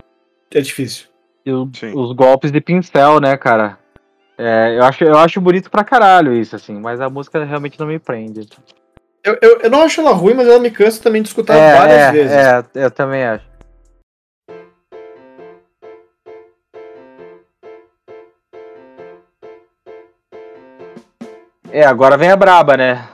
[0.50, 1.06] é difícil.
[1.46, 3.78] E o, os golpes de pincel, né, cara?
[4.36, 7.86] É, eu, acho, eu acho bonito pra caralho isso, assim, mas a música realmente não
[7.86, 8.48] me prende.
[9.24, 11.76] Eu, eu, eu, não acho ela ruim, mas ela me cansa também de escutar é,
[11.76, 12.32] várias é, vezes.
[12.32, 13.44] É, eu também acho.
[21.70, 23.08] É, agora vem a braba, né?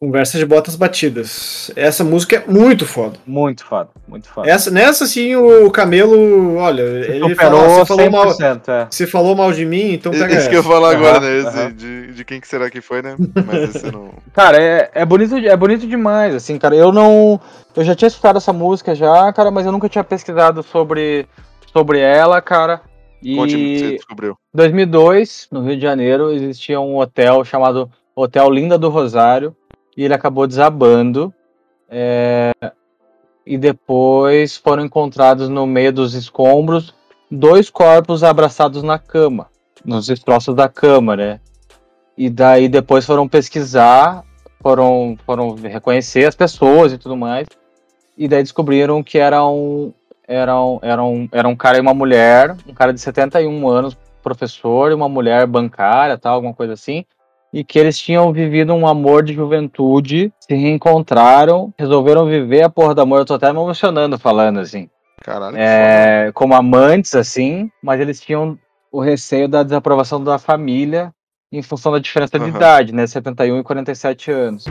[0.00, 1.72] Conversa de botas batidas.
[1.74, 3.18] Essa música é muito foda.
[3.26, 4.48] Muito foda, muito foda.
[4.48, 8.86] Essa, nessa sim o Camelo, olha, ele falou, falou mal, é.
[8.88, 10.50] você falou mal de mim, então pega Isso essa.
[10.50, 11.38] que eu falar agora, né?
[11.38, 13.16] Esse, de, de quem que será que foi, né?
[13.44, 14.10] Mas esse não.
[14.32, 16.76] Cara, é, é bonito, é bonito demais, assim, cara.
[16.76, 17.40] Eu não,
[17.74, 21.26] eu já tinha escutado essa música já, cara, mas eu nunca tinha pesquisado sobre
[21.72, 22.82] sobre ela, cara.
[23.20, 24.36] E Conte-me você descobriu.
[24.54, 29.56] Em 2002, no Rio de Janeiro, existia um hotel chamado Hotel Linda do Rosário
[29.98, 31.34] e ele acabou desabando.
[31.90, 32.52] É,
[33.44, 36.94] e depois foram encontrados no meio dos escombros
[37.28, 39.48] dois corpos abraçados na cama,
[39.84, 41.40] nos destroços da cama, né?
[42.16, 44.24] E daí depois foram pesquisar,
[44.62, 47.48] foram, foram reconhecer as pessoas e tudo mais.
[48.16, 49.92] E daí descobriram que era um,
[50.28, 53.98] era um, era um, era um cara e uma mulher, um cara de 71 anos,
[54.22, 57.04] professor, e uma mulher bancária, tal, alguma coisa assim
[57.52, 62.94] e que eles tinham vivido um amor de juventude, se reencontraram, resolveram viver a porra
[62.94, 63.20] do amor.
[63.20, 64.88] Eu tô até me emocionando falando assim.
[65.22, 65.56] Caralho.
[65.56, 68.58] É, como amantes, assim, mas eles tinham
[68.90, 71.12] o receio da desaprovação da família
[71.52, 72.50] em função da diferença uhum.
[72.50, 73.06] de idade, né?
[73.06, 74.64] 71 e 47 anos.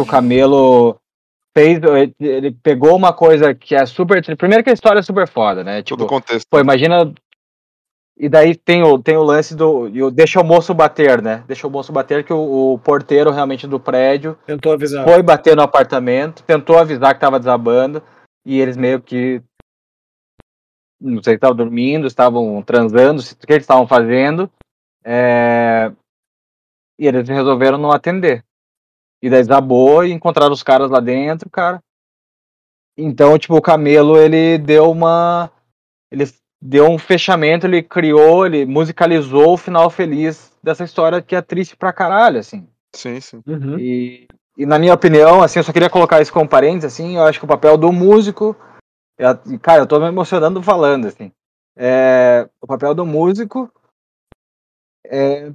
[0.00, 1.00] Que o Camelo
[1.56, 1.80] fez.
[2.18, 4.22] Ele pegou uma coisa que é super.
[4.36, 5.82] Primeiro que a história é super foda, né?
[5.82, 6.46] Tipo, Todo contexto.
[6.48, 7.12] Pô, imagina.
[8.16, 10.10] E daí tem o, tem o lance do.
[10.10, 11.42] Deixa o moço bater, né?
[11.46, 14.38] Deixa o moço bater que o, o porteiro realmente do prédio.
[14.46, 15.04] Tentou avisar.
[15.04, 18.02] Foi bater no apartamento, tentou avisar que tava desabando.
[18.44, 19.42] E eles meio que.
[21.00, 24.50] Não sei se estavam dormindo, estavam transando, o que eles estavam fazendo.
[25.02, 25.90] É...
[26.98, 28.44] E eles resolveram não atender.
[29.22, 31.82] E daí desabou e encontraram os caras lá dentro, cara.
[32.96, 35.50] Então, tipo, o Camelo, ele deu uma.
[36.10, 36.24] Ele
[36.60, 41.76] deu um fechamento, ele criou, ele musicalizou o final feliz dessa história que é triste
[41.76, 42.68] pra caralho, assim.
[42.94, 43.42] Sim, sim.
[43.46, 43.78] Uhum.
[43.78, 47.22] E, e na minha opinião, assim, eu só queria colocar isso como parênteses, assim, eu
[47.22, 48.56] acho que o papel do músico.
[49.18, 49.26] É,
[49.62, 51.32] cara, eu tô me emocionando falando, assim.
[51.76, 53.72] É, o papel do músico
[55.06, 55.50] é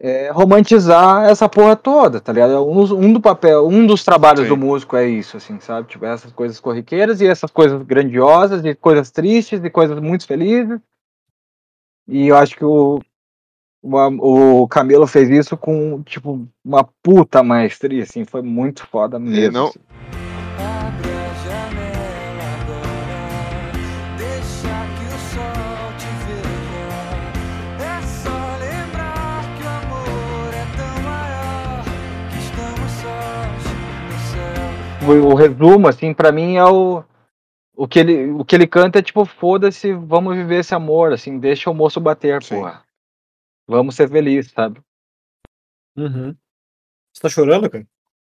[0.00, 2.66] é, romantizar essa porra toda, tá ligado?
[2.66, 4.48] Um, um, do papel, um dos trabalhos Sim.
[4.48, 5.88] do músico é isso, assim, sabe?
[5.88, 10.78] Tipo, essas coisas corriqueiras e essas coisas grandiosas, e coisas tristes, e coisas muito felizes.
[12.06, 13.00] E eu acho que o,
[13.82, 19.36] o, o Camilo fez isso com, tipo, uma puta maestria, assim, foi muito foda mesmo.
[19.36, 19.80] E não, assim.
[35.12, 37.04] O resumo, assim, para mim é o.
[37.76, 41.40] O que, ele, o que ele canta é tipo, foda-se, vamos viver esse amor, assim,
[41.40, 42.60] deixa o moço bater, Sim.
[42.60, 42.84] porra.
[43.66, 44.80] Vamos ser felizes, sabe?
[45.96, 46.36] Uhum.
[47.12, 47.84] Você tá chorando, cara?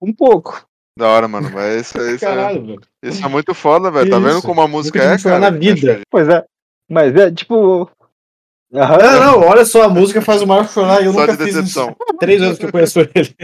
[0.02, 0.66] Um pouco.
[0.98, 4.10] Da hora, mano, mas isso, isso, é Caralho, é, isso é muito foda, velho.
[4.10, 5.38] Tá vendo como a música é, cara?
[5.38, 6.00] na vida.
[6.10, 6.44] Pois é.
[6.90, 7.88] Mas é, tipo,
[8.72, 11.36] Aham, não, não, olha só, a música faz o Marco chorar e eu só nunca
[11.36, 11.88] de fiz decepção.
[11.88, 12.18] Isso.
[12.18, 13.34] Três anos que eu conheço ele.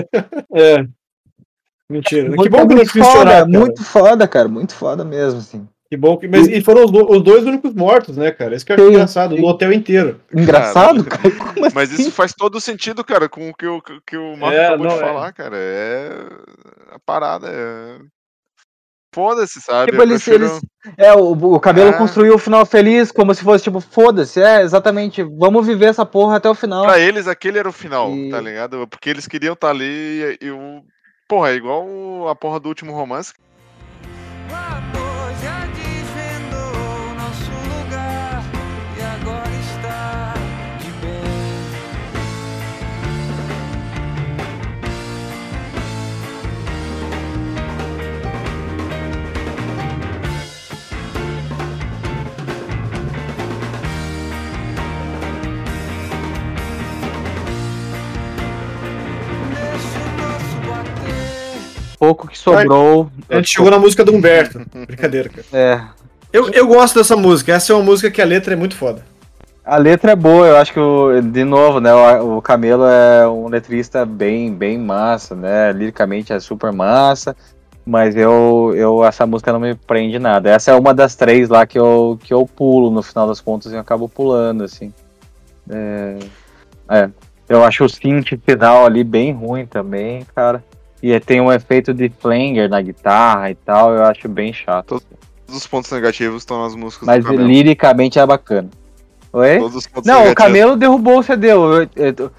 [0.54, 0.86] é.
[1.94, 2.28] Mentira.
[2.28, 3.46] Muito, que bom que não quis chorar.
[3.46, 4.48] Muito foda, cara.
[4.48, 5.68] Muito foda mesmo, assim.
[5.88, 6.26] Que bom que.
[6.26, 8.56] Mas e foram os, do, os dois únicos mortos, né, cara?
[8.56, 10.20] Isso que eu acho engraçado, no hotel inteiro.
[10.34, 11.30] Engraçado, cara?
[11.30, 12.02] Como mas assim?
[12.02, 14.96] isso faz todo sentido, cara, com o que o, que o Marco é, acabou não,
[14.96, 15.06] de é.
[15.06, 15.56] falar, cara.
[15.56, 16.10] É.
[16.90, 17.98] A parada é.
[19.14, 19.92] Foda-se, sabe?
[19.92, 20.46] Tipo, eles, prefiro...
[20.46, 20.60] eles,
[20.98, 21.92] é, o, o cabelo é.
[21.92, 26.38] construiu o final feliz, como se fosse, tipo, foda-se, é, exatamente, vamos viver essa porra
[26.38, 26.84] até o final.
[26.84, 28.30] Pra eles, aquele era o final, e...
[28.30, 28.88] tá ligado?
[28.88, 30.82] Porque eles queriam estar tá ali e, e o
[31.28, 33.34] Porra, é igual a porra do último romance.
[62.04, 63.10] Pouco que sobrou.
[63.28, 64.60] A gente chegou na música do Humberto.
[64.86, 65.46] Brincadeira, cara.
[65.52, 65.80] É.
[66.32, 67.52] Eu, eu gosto dessa música.
[67.52, 69.02] Essa é uma música que a letra é muito foda.
[69.64, 73.26] A letra é boa, eu acho que, o, de novo, né, o, o Camelo é
[73.26, 77.34] um letrista bem, bem massa, né, liricamente é super massa,
[77.86, 80.50] mas eu, eu, essa música não me prende nada.
[80.50, 83.72] Essa é uma das três lá que eu, que eu pulo, no final das contas,
[83.72, 84.92] e acabo pulando, assim.
[85.70, 86.18] É,
[86.90, 87.10] é,
[87.48, 90.62] eu acho o synth final ali bem ruim também, cara.
[91.04, 95.02] E tem um efeito de flanger na guitarra e tal, eu acho bem chato.
[95.46, 98.70] Todos os pontos negativos estão nas músicas Mas liricamente é bacana.
[99.30, 99.58] Oi?
[100.02, 101.48] não, o Camelo derrubou o CD.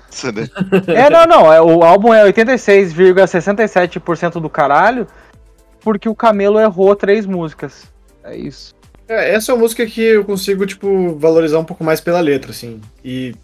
[0.10, 0.50] CD.
[0.88, 1.54] É, não, não.
[1.54, 5.06] É, o álbum é 86,67% do caralho,
[5.82, 7.84] porque o Camelo errou três músicas.
[8.24, 8.74] É isso.
[9.08, 12.50] É, essa é uma música que eu consigo, tipo, valorizar um pouco mais pela letra,
[12.50, 12.82] assim.
[13.04, 13.36] E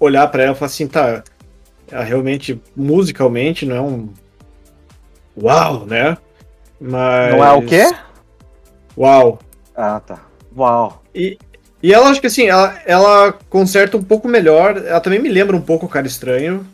[0.00, 1.22] olhar para ela e falar assim, tá.
[1.90, 4.08] Realmente, musicalmente, não é um
[5.40, 6.16] uau, né?
[6.80, 7.32] Mas...
[7.34, 7.92] Não é o quê?
[8.96, 9.38] Uau.
[9.74, 10.20] Ah, tá.
[10.56, 11.02] Uau.
[11.14, 11.38] E,
[11.82, 14.76] e ela, acho que assim, ela, ela conserta um pouco melhor.
[14.76, 16.66] Ela também me lembra um pouco o Cara Estranho.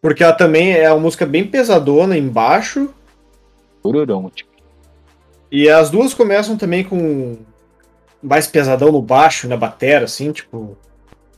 [0.00, 2.88] Porque ela também é uma música bem pesadona embaixo.
[5.50, 7.36] E as duas começam também com
[8.22, 10.76] mais pesadão no baixo, na batera, assim, tipo.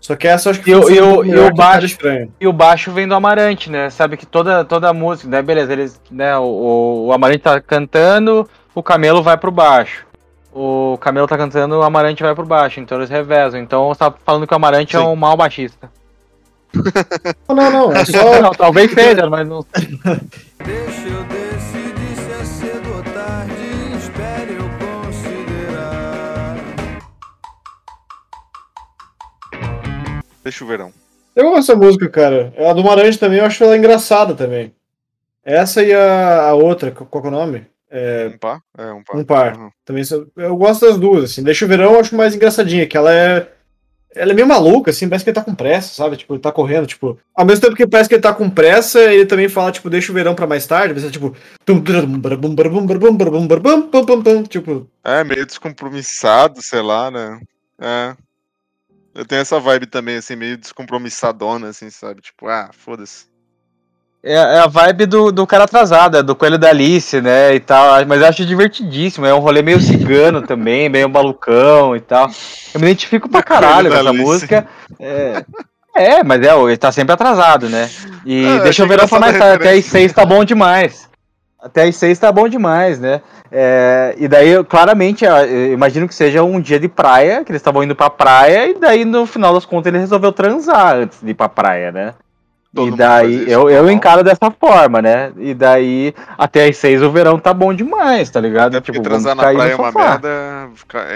[0.03, 1.97] Só que essa acho que e, e, o, e o baixo
[2.41, 3.89] e o baixo vem do Amarante, né?
[3.89, 5.41] Sabe que toda toda a música, né?
[5.41, 6.37] Beleza, eles, né?
[6.37, 10.05] O, o Amarante tá cantando, o Camelo vai pro baixo.
[10.53, 12.81] O Camelo tá cantando, o Amarante vai pro baixo.
[12.81, 13.61] Então eles revezam.
[13.61, 15.05] Então você tá falando que o Amarante é Sim.
[15.05, 15.89] é um mau baixista.
[17.49, 18.43] não, não, é só.
[18.43, 19.65] não, talvez seja, mas não.
[20.65, 21.42] Deixa eu
[30.43, 30.93] Deixa o verão.
[31.35, 32.53] Eu gosto dessa música, cara.
[32.59, 34.75] A do Marante também, eu acho ela engraçada também.
[35.45, 37.67] Essa e a, a outra, qual é o nome?
[37.91, 38.61] É, um par?
[38.79, 39.17] É, um par.
[39.17, 39.57] Um par.
[39.57, 39.71] Uhum.
[39.85, 40.03] Também,
[40.37, 41.43] eu gosto das duas, assim.
[41.43, 43.49] Deixa o verão eu acho mais engraçadinha, que ela é.
[44.15, 46.19] Ela é meio maluca, assim, parece que ele tá com pressa, sabe?
[46.19, 47.19] Tipo, ele tá correndo, tipo.
[47.35, 50.13] Ao mesmo tempo que parece que ele tá com pressa, ele também fala, tipo, deixa
[50.13, 51.35] o verão pra mais tarde, mas é tipo.
[54.45, 54.87] Tipo.
[55.03, 57.41] É, meio descompromissado, sei lá, né?
[57.79, 58.15] É.
[59.15, 62.23] Eu tenho essa vibe também, assim, meio descompromissadona, assim, sabe?
[62.23, 63.27] Tipo, ah, foda-se.
[64.25, 67.61] É, é, a vibe do, do cara atrasado, é do Coelho da Alice, né, e
[67.61, 72.31] tal, mas eu acho divertidíssimo, é um rolê meio cigano também, meio malucão e tal.
[72.73, 74.25] Eu me identifico pra caralho com essa Alice.
[74.25, 74.69] música.
[75.01, 75.45] É,
[75.95, 77.91] é, mas é, ele tá sempre atrasado, né?
[78.25, 81.11] E ah, deixa eu ver essa mais tarde, até as seis tá bom demais.
[81.63, 83.23] Até as seis tá bom demais, né?
[83.51, 87.85] É, e daí, claramente, eu imagino que seja um dia de praia, que eles estavam
[87.85, 91.35] indo pra praia, e daí no final das contas ele resolveu transar antes de ir
[91.35, 92.15] pra praia, né?
[92.75, 95.31] Todo e daí, eu, eu encaro dessa forma, né?
[95.37, 98.77] E daí, até as seis o verão tá bom demais, tá ligado?
[98.77, 100.71] Até tipo, transar na praia é uma merda,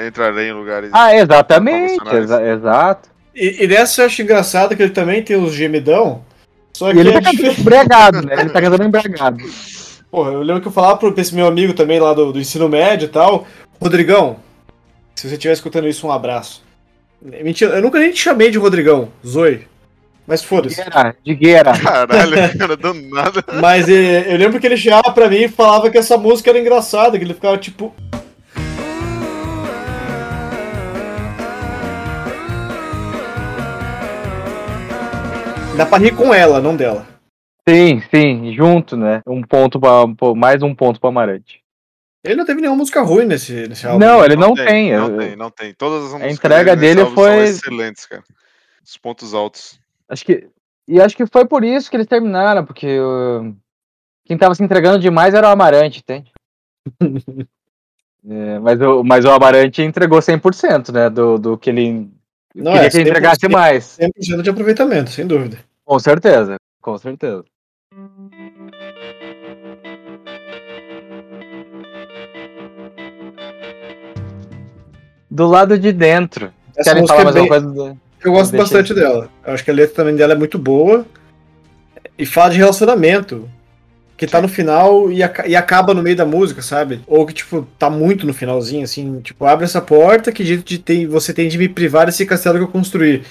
[0.07, 0.91] entrarei em lugares.
[0.93, 3.09] Ah, exatamente, exa exato.
[3.35, 6.23] E, e dessa eu acho engraçado que ele também tem os gemidão.
[6.73, 8.35] Só que ele tá cantando embriagado, né?
[8.39, 9.39] Ele tá cantando embriagado.
[10.11, 12.69] Porra, eu lembro que eu falava pra esse meu amigo também lá do, do ensino
[12.69, 13.47] médio e tal.
[13.81, 14.37] Rodrigão,
[15.15, 16.63] se você estiver escutando isso, um abraço.
[17.21, 19.67] Mentira, eu nunca nem te chamei de Rodrigão, Zoe.
[20.27, 20.83] Mas foda-se.
[21.25, 21.79] De guerra.
[21.79, 23.45] Caralho, cara, do nada.
[23.61, 26.59] Mas eh, eu lembro que ele chegava pra mim e falava que essa música era
[26.59, 27.95] engraçada, que ele ficava tipo.
[35.77, 37.16] Dá pra rir com ela, não dela.
[37.69, 39.23] Sim, sim, junto, né?
[39.27, 40.05] Um ponto pra,
[40.37, 41.61] mais um ponto pro Amarante.
[42.25, 44.05] Ele não teve nenhuma música ruim nesse, nesse álbum.
[44.05, 44.97] Não, ele não, não tem, tem.
[44.97, 45.75] Não tem, não tem.
[45.75, 48.23] Todas as músicas a entrega dele, dele foi excelentes, cara.
[48.85, 49.81] Os pontos altos.
[50.09, 50.49] Acho que.
[50.89, 53.57] E acho que foi por isso que eles terminaram, porque uh,
[54.25, 56.33] quem tava se entregando demais era o Amarante, entende?
[58.29, 61.11] é, mas, o, mas o Amarante entregou 100%, né?
[61.11, 62.09] Do, do que ele.
[62.55, 63.99] Não, queria é, que ele entregasse mais.
[63.99, 65.59] 100% de aproveitamento, sem dúvida.
[65.85, 67.45] Com certeza, com certeza.
[75.37, 76.51] Do lado de dentro.
[76.74, 77.43] Essa Querem falar é mais bem...
[77.43, 77.97] alguma coisa?
[78.24, 79.28] Eu gosto bastante dela.
[79.47, 81.05] Eu acho que a letra também dela é muito boa.
[82.16, 83.47] E fala de relacionamento.
[84.16, 87.03] Que tá no final e, e, acaba no meio da música, sabe?
[87.07, 89.20] Ou que, tipo, tá muito no finalzinho, assim.
[89.20, 92.57] Tipo, abre essa porta, que jeito de ter, você tem de me privar desse castelo
[92.57, 93.22] que eu construí.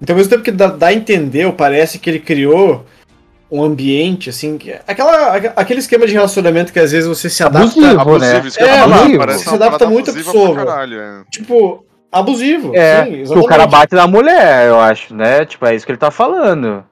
[0.00, 2.86] Então, ao mesmo tempo que dá, dá a entender, parece que ele criou
[3.50, 7.68] um ambiente, assim, que, aquela, aquele esquema de relacionamento que às vezes você se adapta.
[7.68, 8.66] Abusivo, abusivo, né?
[8.66, 9.24] É, abusivo.
[9.24, 10.54] Você se adapta muito à pessoa.
[10.54, 11.22] Caralho, é.
[11.30, 12.74] Tipo, Abusivo.
[12.74, 15.44] É, sim, o cara bate na mulher, eu acho, né?
[15.44, 16.84] Tipo, é isso que ele tá falando.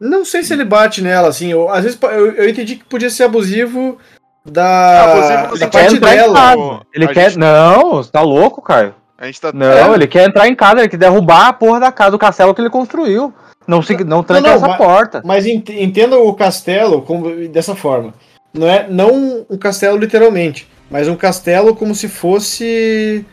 [0.00, 1.50] Não sei se ele bate nela, assim.
[1.50, 3.98] Eu, às vezes eu, eu entendi que podia ser abusivo
[4.44, 6.82] da, abusivo da parte dela.
[6.94, 7.30] Ele quer.
[7.30, 7.40] Gente...
[7.40, 8.94] Não, você tá louco, Caio.
[9.18, 9.50] A gente tá...
[9.52, 9.94] Não, é.
[9.94, 12.60] ele quer entrar em casa, ele quer derrubar a porra da casa, do castelo que
[12.60, 13.32] ele construiu.
[13.66, 15.22] Não, se, não tranca não, não, essa mas, porta.
[15.24, 18.14] Mas entenda o castelo como, dessa forma.
[18.52, 23.24] Não é não um castelo literalmente, mas um castelo como se fosse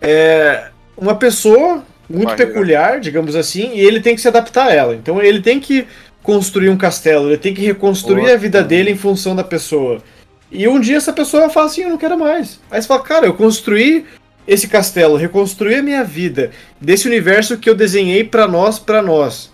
[0.00, 4.94] é uma pessoa muito peculiar, digamos assim, e ele tem que se adaptar a ela.
[4.94, 5.86] Então ele tem que
[6.22, 10.02] construir um castelo, ele tem que reconstruir a vida dele em função da pessoa.
[10.50, 12.60] E um dia essa pessoa fala assim, eu não quero mais.
[12.70, 14.04] Aí você fala, cara, eu construí
[14.46, 16.50] esse castelo, reconstruí a minha vida
[16.80, 19.52] desse universo que eu desenhei para nós, para nós.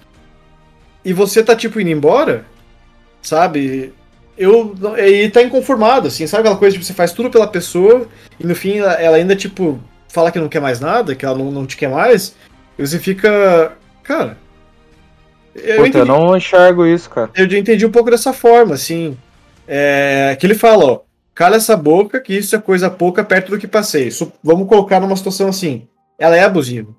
[1.05, 2.45] E você tá tipo indo embora,
[3.23, 3.93] sabe?
[4.37, 8.07] Eu e tá inconformado, assim, sabe aquela coisa de tipo, você faz tudo pela pessoa
[8.39, 9.79] e no fim ela, ela ainda tipo
[10.11, 12.35] fala que não quer mais nada, que ela não, não te quer mais,
[12.79, 13.73] e você fica.
[14.03, 14.37] Cara.
[15.55, 17.31] Eu, Puta, entendi, eu não enxergo isso, cara.
[17.35, 19.17] Eu entendi um pouco dessa forma, assim.
[19.67, 21.01] É, que ele fala, ó.
[21.35, 24.09] Cala essa boca, que isso é coisa pouca perto do que passei.
[24.09, 25.87] Isso, vamos colocar numa situação assim.
[26.19, 26.95] Ela é abusiva.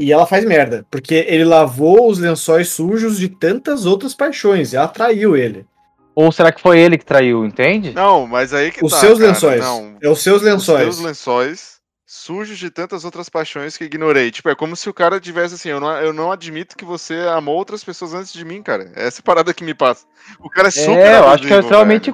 [0.00, 0.86] E ela faz merda.
[0.90, 4.72] Porque ele lavou os lençóis sujos de tantas outras paixões.
[4.72, 5.66] E ela traiu ele.
[6.14, 7.92] Ou será que foi ele que traiu, entende?
[7.92, 9.60] Não, mas aí que Os tá, seus cara, lençóis.
[9.60, 9.96] Não.
[10.02, 10.88] É os seus lençóis.
[10.88, 11.80] Os seus lençóis
[12.12, 14.32] sujos de tantas outras paixões que ignorei.
[14.32, 17.14] Tipo, é como se o cara tivesse assim, eu não, eu não admito que você
[17.32, 18.90] amou outras pessoas antes de mim, cara.
[18.96, 20.06] É essa parada que me passa.
[20.40, 22.12] O cara é super É, eu acho que é extremamente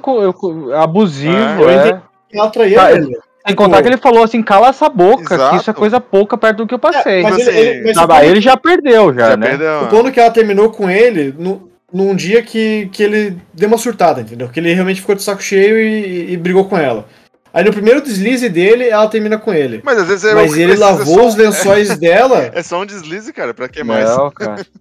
[0.79, 1.89] abusivo, é.
[1.89, 2.03] é.
[2.33, 3.19] Ela traiu tá, ele.
[3.47, 5.51] Sem contar que ele falou assim, cala essa boca, Exato.
[5.51, 7.21] que isso é coisa pouca perto do que eu passei.
[7.21, 9.51] É, mas ele, ele, mas ele já perdeu, já, já né?
[9.51, 13.69] Perdeu, o plano que ela terminou com ele, no, num dia que, que ele deu
[13.69, 14.49] uma surtada, entendeu?
[14.49, 17.07] Que ele realmente ficou de saco cheio e, e brigou com ela.
[17.55, 19.81] Aí no primeiro deslize dele, ela termina com ele.
[19.83, 21.27] Mas às vezes é Mas ele lavou só...
[21.27, 22.51] os lençóis dela.
[22.53, 24.11] É só um deslize, cara, pra que mais?
[24.11, 24.67] Não, cara.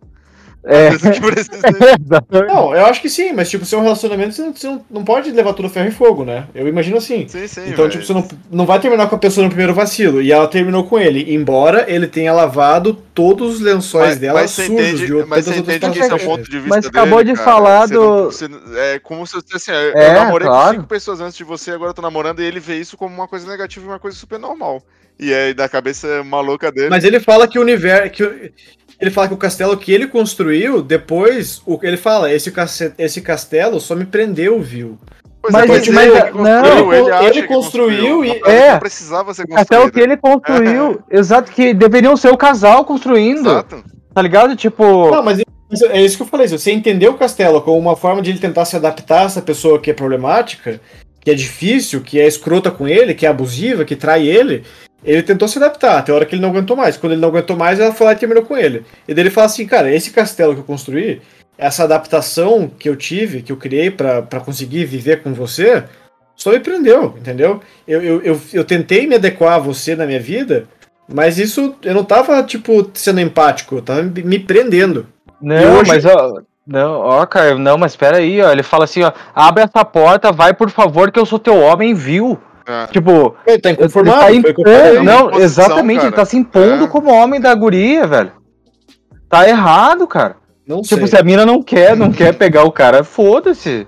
[0.68, 0.89] É.
[0.89, 2.47] Exatamente.
[2.53, 5.53] Não, eu acho que sim, mas tipo, seu relacionamento você não, você não- pode levar
[5.53, 6.47] tudo ferro e fogo, né?
[6.55, 7.28] Eu imagino assim.
[7.28, 7.70] Sim, sim.
[7.70, 10.22] Então, mas- tipo, você não, não vai terminar com a pessoa no primeiro vacilo.
[10.24, 14.51] E ela terminou com ele, embora ele tenha lavado todos os lençóis Mas, dela mas
[14.51, 16.38] você sujos entende, de outras mas você outras entende que esse é o pessoas.
[16.38, 17.51] ponto de vista Mas acabou dele, de cara.
[17.51, 20.68] falar Você não- do- você não- é como se você assim, eu É, namorei claro.
[20.70, 23.13] com cinco pessoas antes de você, agora eu tô namorando e ele vê isso como
[23.13, 24.82] uma coisa negativa e uma coisa super normal.
[25.18, 26.89] E aí da cabeça maluca dele.
[26.89, 28.09] Mas ele fala que o universo.
[28.09, 28.51] Que
[29.00, 31.62] ele fala que o castelo que ele construiu, depois.
[31.66, 32.52] O, ele fala, esse,
[32.98, 34.98] esse castelo só me prendeu, viu?
[35.41, 38.78] Pois mas- pois mas- ele não, construiu, ele ele que construiu e- É.
[38.80, 41.02] precisava ser Até o que ele construiu.
[41.12, 43.50] Exato, que deveriam ser o casal construindo.
[43.50, 43.84] Exato.
[44.14, 44.56] Tá ligado?
[44.56, 45.12] Tipo.
[45.12, 46.48] Não, mas é isso que eu falei.
[46.48, 49.41] Se você entender o castelo como uma forma de ele tentar se adaptar a essa
[49.41, 50.80] pessoa que é problemática,
[51.20, 54.64] que é difícil, que é escrota com ele, que é abusiva, que trai ele,
[55.06, 56.97] ele tentou se adaptar, até a hora que ele não aguentou mais.
[56.97, 58.84] Quando ele não aguentou mais, ela foi lá e terminou com ele.
[59.08, 61.22] E daí ele fala assim, cara, esse castelo que eu construí,
[61.58, 65.84] essa adaptação que eu tive, que eu criei pra pra conseguir viver com você,
[66.36, 67.62] só me prendeu, entendeu?
[67.88, 70.66] Eu, eu, eu, eu tentei me adequar a você na minha vida,
[71.08, 75.08] mas isso eu não tava, tipo, sendo empático, eu tava me prendendo.
[75.41, 76.41] Não, hoje- mas ó.
[76.68, 78.51] Não, ó, cara, não, mas espera aí, ó.
[78.51, 81.93] Ele fala assim, ó, abre essa porta, vai por favor, que eu sou teu homem,
[81.93, 82.39] viu?
[82.68, 82.88] É.
[82.88, 85.03] Tipo, Ele tá ele inconformado, tá foi o que eu impondo, falei.
[85.03, 86.16] não, Imposição, exatamente, ele cara.
[86.16, 86.88] tá se impondo É.
[86.88, 88.32] como homem da guria, velho.
[89.30, 90.38] Tá errado, cara.
[90.68, 91.07] Não Tipo, sei.
[91.09, 93.86] se a mina não quer, não quer pegar o cara, foda-se.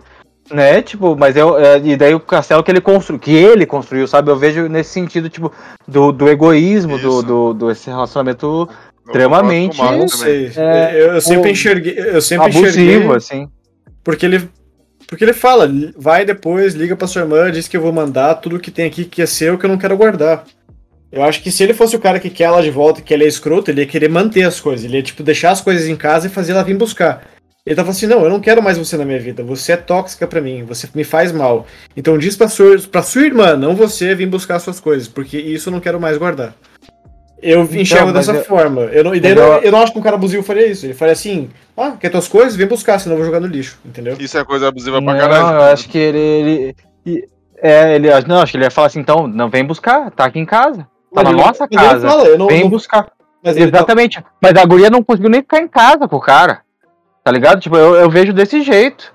[0.50, 4.08] Né, tipo, mas eu, é, e daí o castelo que ele construiu, que ele construiu,
[4.08, 4.32] sabe?
[4.32, 5.52] Eu vejo nesse sentido, tipo,
[5.86, 7.24] do, do egoísmo, do, Isso.
[7.24, 9.78] do, do esse relacionamento Eu Extremamente-
[10.10, 10.50] sei.
[10.56, 11.96] É, eu, eu sempre o- enxerguei.
[12.00, 13.16] Eu sempre abusivo, enxerguei.
[13.18, 13.48] assim.
[14.06, 14.50] Porque ele.
[15.08, 18.60] Porque ele fala, vai depois, liga pra sua irmã, diz que eu vou mandar tudo
[18.60, 20.46] que tem aqui que é seu que eu não quero guardar.
[21.10, 23.24] Eu acho que se ele fosse o cara que quer ela de volta, que ele
[23.24, 24.84] é escroto, ele ia querer manter as coisas.
[24.84, 27.24] Ele ia, tipo, deixar as coisas em casa e fazer ela vir buscar.
[27.66, 29.44] Ele tava assim, não, eu não quero mais você na minha vida.
[29.44, 31.66] Você é tóxica pra mim, você me faz mal.
[31.96, 35.70] Então diz pra sua, pra sua irmã, não você, vir buscar suas coisas, porque isso
[35.70, 36.54] eu não quero mais guardar.
[37.42, 38.82] Eu Então, enxergo dessa eu- forma.
[38.86, 40.86] Eu não, e eu, eu- eu não acho que um cara abusivo faria isso.
[40.86, 42.56] Ele faria assim, ah, quer tuas coisas?
[42.56, 44.16] Vem buscar, senão eu vou jogar no lixo, entendeu?
[44.20, 45.56] Isso é coisa abusiva pra Não, caralho.
[45.58, 46.76] eu acho que ele.
[47.06, 47.30] ele
[47.62, 48.10] é, ele.
[48.28, 50.82] Não, acho que ele ia falar assim, então, não vem buscar, tá aqui em casa.
[50.84, 52.08] Tá Mas na ele- nossa casa.
[52.08, 53.12] fala, eu não- vem não- buscar.
[53.44, 54.24] Mas tá- Exatamente.
[54.42, 56.62] Mas a guria não conseguiu nem ficar em casa com o cara.
[57.24, 57.60] Tá ligado?
[57.60, 59.14] Tipo, eu, eu vejo desse jeito,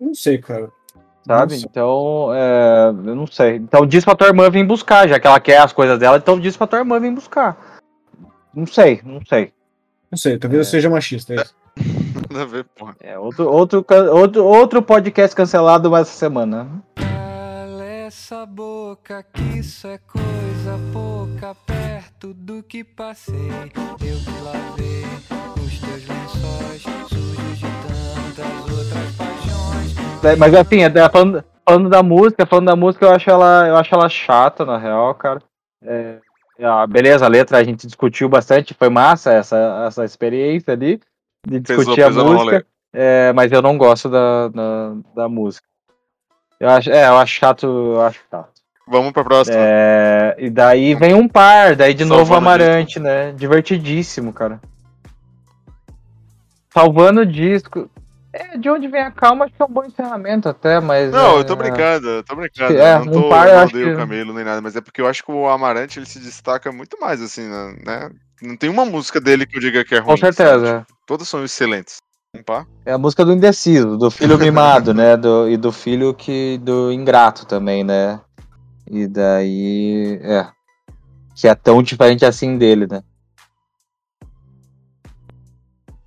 [0.00, 0.68] Não sei, cara.
[1.26, 1.54] Sabe?
[1.54, 1.66] Nossa.
[1.66, 3.56] Então, é, eu não sei.
[3.56, 6.38] Então diz pra tua irmã vir buscar, já que ela quer as coisas dela, então
[6.38, 7.56] diz pra tua irmã vir buscar.
[8.54, 9.52] Não sei, não sei.
[10.10, 11.34] Não sei, talvez eu seja machista.
[11.34, 11.54] É isso.
[12.30, 12.94] Nada a ver, porra.
[13.00, 16.68] É outro, outro, outro, outro podcast cancelado essa semana.
[16.94, 23.34] Cala essa boca que isso é coisa pouca perto do que passei.
[23.34, 25.04] Eu que lavei
[25.56, 28.80] os teus lençóis sujos de tantas.
[28.80, 28.83] É,
[30.38, 33.76] Mas assim, é, é, falando, falando da música, falando da música, eu acho ela, eu
[33.76, 35.40] acho ela chata, na real, cara.
[35.82, 36.18] É,
[36.62, 41.00] a- beleza, a letra a gente discutiu bastante, foi massa essa, essa experiência ali
[41.46, 42.52] de Pesou, discutir a pesou no rolê.
[42.52, 42.66] música.
[42.92, 45.66] é, mas eu não gosto da, da, da música.
[46.58, 48.48] Eu acho, é, eu acho chato, eu acho chato.
[48.86, 49.56] Vamos pra próxima.
[49.58, 53.32] É, e daí vem um par, daí de novo Salvando o Amarante, né?
[53.32, 54.60] Divertidíssimo, cara.
[56.72, 57.90] Salvando o disco.
[58.36, 61.12] É, de onde vem a calma, acho que é um bom encerramento até, mas.
[61.12, 62.76] Não, é, eu tô brincando, eu tô brincando.
[62.76, 64.74] É, eu não um tô, par eu não odeio que- o Camelo nem nada, mas
[64.74, 68.10] é porque eu acho que o Amarante ele se destaca muito mais, assim, né?
[68.42, 70.14] Não tem uma música dele que eu diga que é ruim.
[70.14, 70.66] Com certeza.
[70.66, 70.80] sabe?
[70.86, 71.98] Tipo, todas são excelentes.
[72.36, 72.66] Um par.
[72.84, 75.16] É a música do indeciso, do filho mimado, né?
[75.16, 76.58] Do, e do filho que.
[76.58, 78.20] do ingrato também, né?
[78.90, 80.18] E daí.
[80.24, 80.48] É.
[81.36, 83.00] Que é tão diferente assim dele, né?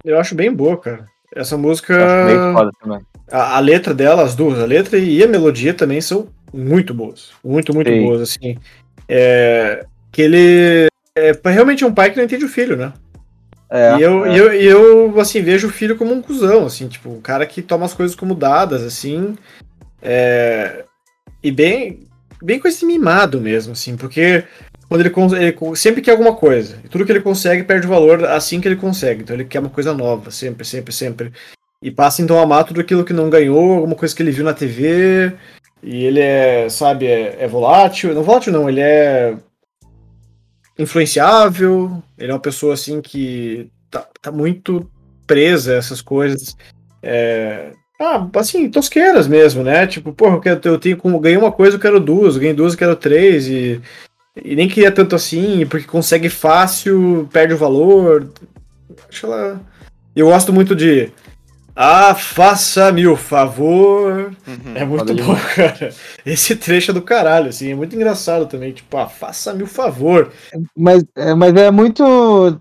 [0.04, 1.08] Eu acho bem boa, cara.
[1.36, 1.94] Essa música.
[1.94, 3.00] Eu acho meio foda também.
[3.32, 7.32] A, a letra dela, as duas, a letra e a melodia também são muito boas.
[7.44, 8.04] Muito, muito Sim.
[8.04, 8.58] boas, assim.
[9.08, 10.88] É, que ele.
[11.16, 12.94] É, realmente é um pai que não entende o filho, né?
[13.70, 14.34] É, e eu, é.
[14.34, 17.46] e eu, e eu, assim, vejo o filho como um cuzão, assim, tipo, um cara
[17.46, 19.36] que toma as coisas como dadas, assim.
[20.02, 20.86] é,
[21.44, 22.00] e bem,
[22.42, 24.46] bem com esse mimado mesmo, assim, porque
[24.88, 26.80] quando ele, ele sempre quer alguma coisa.
[26.84, 29.22] E tudo que ele consegue perde valor assim que ele consegue.
[29.22, 31.34] Então ele quer uma coisa nova, sempre, sempre, sempre.
[31.82, 34.46] E passa então a amar tudo aquilo que não ganhou, alguma coisa que ele viu
[34.46, 35.34] na TV.
[35.84, 38.14] E ele é, sabe, é, é volátil.
[38.14, 39.36] Não volátil não, ele é
[40.80, 42.02] influenciável.
[42.18, 44.90] Ele é uma pessoa assim que tá, tá muito
[45.28, 46.56] presa a essas coisas.
[47.04, 49.86] É, ah, assim, tosqueiras mesmo, né?
[49.86, 52.56] Tipo, porra, eu, quero, eu tenho como ganhei uma coisa, eu quero duas, eu ganhei
[52.56, 53.82] duas, eu quero três, e,
[54.44, 58.30] e nem queria tanto assim, porque consegue fácil, perde o valor.
[59.10, 59.62] Acho ela.
[60.16, 61.12] E eu gosto muito de.
[61.76, 64.36] Ah, faça-me o favor.
[64.48, 65.94] Uhum, é muito bom, cara.
[66.26, 68.72] Esse trecho é do caralho, assim, é muito engraçado também.
[68.72, 70.32] Tipo, ah, faça-me o favor.
[70.76, 72.04] Mas, é, mas é muito.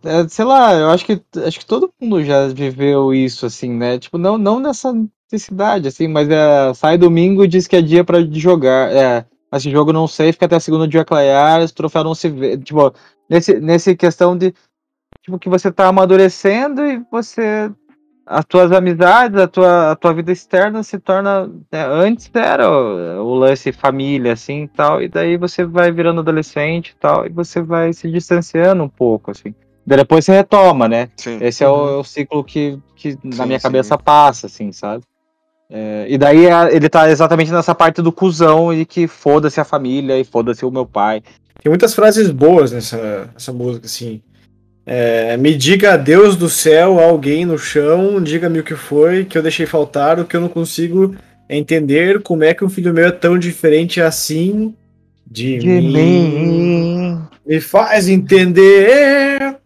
[0.04, 3.98] É, sei lá, eu acho que, acho que todo mundo já viveu isso, assim, né?
[3.98, 4.92] Tipo, não, não nessa
[5.32, 8.92] necessidade, assim, mas é, sai domingo e diz que é dia pra jogar.
[8.92, 12.59] É, esse jogo não sei, fica até segundo dia clarear, esse troféu não se vê.
[12.59, 12.92] Tipo,
[13.28, 14.55] nesse, nesse questão de.
[15.22, 17.70] Tipo, que você tá amadurecendo e você
[18.26, 21.47] as tuas amizades, a tua, a tua vida externa se torna.
[21.47, 26.20] Né, antes era o, o, lance família, assim e tal, e daí você vai virando
[26.20, 29.55] adolescente e tal, e você vai se distanciando um pouco, assim.
[29.86, 31.09] Daí depois você retoma, né?
[31.16, 31.38] Sim.
[31.40, 31.88] Esse é, o, uhum.
[31.88, 33.62] é o, ciclo que, que sim, na minha sim.
[33.62, 35.05] cabeça passa, assim, sabe?
[35.68, 40.18] É, e daí ele tá exatamente nessa parte do cuzão e que foda-se a família
[40.18, 41.22] e foda-se o meu pai.
[41.62, 44.22] Tem muitas frases boas nessa, nessa música, assim.
[44.84, 49.42] É, me diga, Deus do céu, alguém no chão, diga-me o que foi, que eu
[49.42, 51.16] deixei faltar, o que eu não consigo
[51.50, 54.72] entender, como é que um filho meu é tão diferente assim
[55.28, 55.92] de, de mim.
[55.92, 57.22] mim.
[57.44, 59.56] Me faz entender.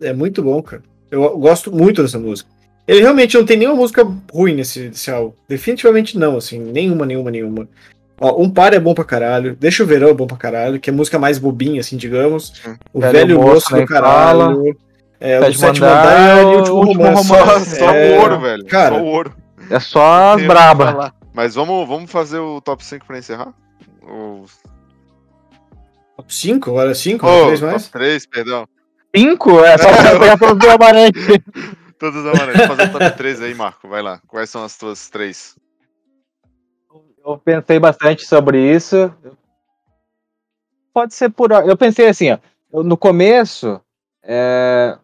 [0.00, 0.82] É muito bom, cara.
[1.10, 2.48] Eu gosto muito dessa música.
[2.86, 5.32] Ele realmente não tem nenhuma música ruim nesse, nesse álbum.
[5.48, 6.58] Definitivamente não, assim.
[6.58, 7.68] Nenhuma, nenhuma, nenhuma.
[8.20, 9.56] Ó, um par é bom pra caralho.
[9.58, 12.62] Deixa o verão é bom pra caralho, que é música mais bobinha, assim, digamos.
[12.92, 14.38] O velho, velho moço, do caralho.
[14.38, 14.74] Fala.
[15.20, 17.32] É, o sétimo andar e o último, último romance.
[17.32, 17.78] romance.
[17.78, 18.16] Só, é...
[18.16, 18.66] o ouro, velho.
[18.66, 19.36] Cara, só o ouro.
[19.70, 21.14] É só as braba.
[21.32, 23.54] Mas vamos, vamos fazer o top 5 pra encerrar?
[24.02, 24.46] Ou...
[26.16, 26.70] Top 5?
[26.70, 27.26] Agora 5?
[27.26, 27.82] Oh, 3 mais?
[27.84, 28.68] Top 3, perdão.
[29.14, 29.64] 5?
[29.64, 31.26] É só você pegar todos os amarantes.
[32.00, 32.66] Todos os amarantes.
[32.66, 33.86] Fazer o top 3 aí, Marco.
[33.86, 34.22] Vai lá.
[34.26, 35.54] Quais são as tuas 3?
[37.22, 39.14] Eu pensei bastante sobre isso.
[40.94, 41.52] Pode ser por.
[41.52, 42.82] Eu pensei assim, ó.
[42.82, 43.78] No começo,
[44.22, 44.96] é...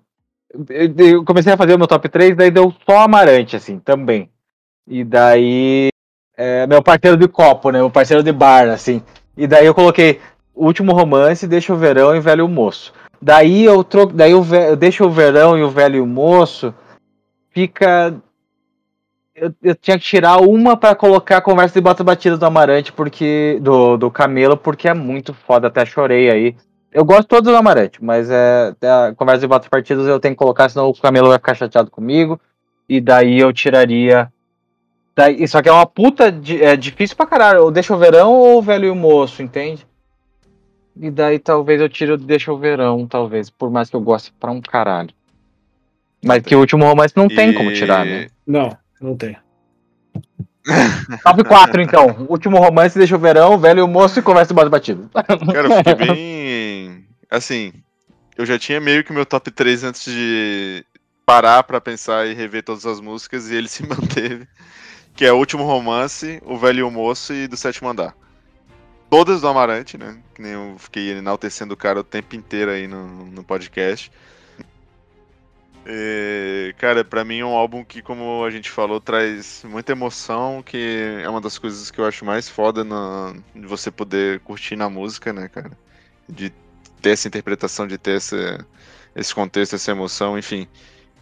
[0.99, 4.31] eu comecei a fazer o meu top 3, daí deu só Amarante, assim, também.
[4.89, 5.89] E daí.
[6.35, 7.79] É, meu parceiro de copo, né?
[7.79, 9.03] Meu parceiro de bar, assim.
[9.37, 10.21] E daí eu coloquei
[10.55, 12.95] Último Romance, Deixa o Verão e Velho Moço.
[13.21, 14.15] Daí eu troco.
[14.15, 14.71] Daí eu, ve...
[14.71, 16.75] eu Deixa o Verão e o Velho Moço
[17.57, 18.21] fica
[19.35, 22.93] eu, eu, tinha que tirar uma para colocar a conversa de bota batida do Amarante,
[22.93, 23.59] porque.
[23.63, 26.57] Do, do Camelo, porque é muito foda, até chorei aí.
[26.93, 30.39] Eu gosto todo do Amarante, mas é, a conversa de bota partidas eu tenho que
[30.39, 32.41] colocar, senão o Camelo vai ficar chateado comigo.
[32.89, 34.33] E daí eu tiraria.
[35.15, 36.35] Daí, só que é uma puta.
[36.61, 37.65] É difícil pra caralho.
[37.65, 39.87] Ou deixa o verão ou o velho e o moço, entende?
[40.99, 44.33] E daí talvez eu tire o Deixa o Verão, talvez, por mais que eu goste
[44.41, 45.11] pra um caralho.
[46.27, 47.35] Mas que o último romance não e...
[47.35, 48.29] tem como tirar, né?
[48.47, 48.77] Não.
[49.01, 49.37] Não tem.
[51.23, 52.27] Top 4, então.
[52.29, 55.09] Último romance, deixa o verão, velho o moço e conversa mais batido.
[55.13, 57.05] Cara, eu fiquei bem.
[57.31, 57.73] Assim,
[58.37, 60.85] eu já tinha meio que meu top 3 antes de
[61.25, 64.47] parar para pensar e rever todas as músicas e ele se manteve.
[65.15, 68.15] Que é o último romance, o velho e o moço e do sétimo andar.
[69.09, 70.19] Todas do Amarante, né?
[70.35, 74.11] Que nem eu fiquei enaltecendo o cara o tempo inteiro aí no, no podcast.
[75.89, 80.61] É, cara, para mim é um álbum que, como a gente falou, traz muita emoção,
[80.61, 84.75] que é uma das coisas que eu acho mais foda na, de você poder curtir
[84.75, 85.71] na música, né, cara?
[86.29, 86.53] De
[87.01, 88.67] ter essa interpretação, de ter essa,
[89.15, 90.67] esse contexto, essa emoção, enfim.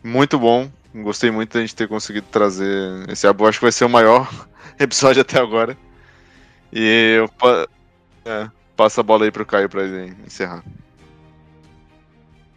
[0.03, 0.71] Muito bom.
[0.95, 3.45] Gostei muito da gente ter conseguido trazer esse álbum.
[3.45, 4.31] Acho que vai ser o maior
[4.81, 5.77] episódio até agora.
[6.73, 7.31] E eu
[8.25, 9.83] é, passo a bola aí pro Caio pra
[10.27, 10.65] encerrar.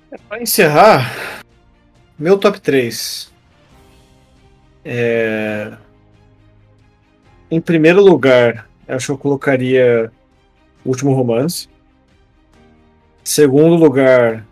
[0.09, 1.43] É, pra encerrar,
[2.18, 3.31] meu top 3.
[4.84, 5.73] É...
[7.49, 10.11] Em primeiro lugar, acho que eu colocaria
[10.85, 11.69] Último Romance.
[13.23, 14.45] Segundo lugar,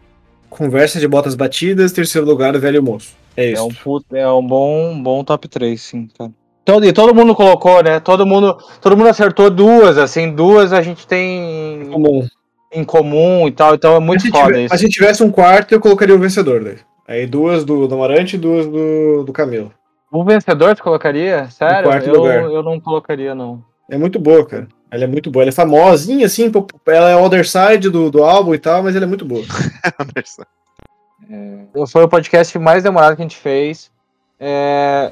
[0.49, 1.91] Conversa de Botas Batidas.
[1.91, 3.13] Terceiro lugar, Velho Moço.
[3.37, 3.61] É isso.
[3.61, 6.31] É um, puto, é um bom, bom top 3, sim, cara.
[6.63, 7.99] Todo, e todo mundo colocou, né?
[7.99, 12.27] Todo mundo, todo mundo acertou duas, assim, duas a gente tem em comum,
[12.73, 14.69] em comum e tal, então é muito se foda tiver, isso.
[14.69, 16.77] Se a gente tivesse um quarto, eu colocaria o vencedor daí.
[17.07, 19.71] Aí duas do, do Amarante e duas do, do Camilo.
[20.11, 21.49] O vencedor você colocaria?
[21.49, 21.89] Sério?
[21.89, 22.43] quarto eu, lugar.
[22.43, 23.63] eu não colocaria, não.
[23.89, 24.67] É muito boa, cara.
[24.89, 25.43] Ela é muito boa.
[25.43, 26.51] Ela é famosinha, assim,
[26.87, 29.43] ela é other side do, do álbum e tal, mas ela é muito boa.
[31.29, 33.91] é, foi o podcast mais demorado que a gente fez.
[34.39, 35.11] É,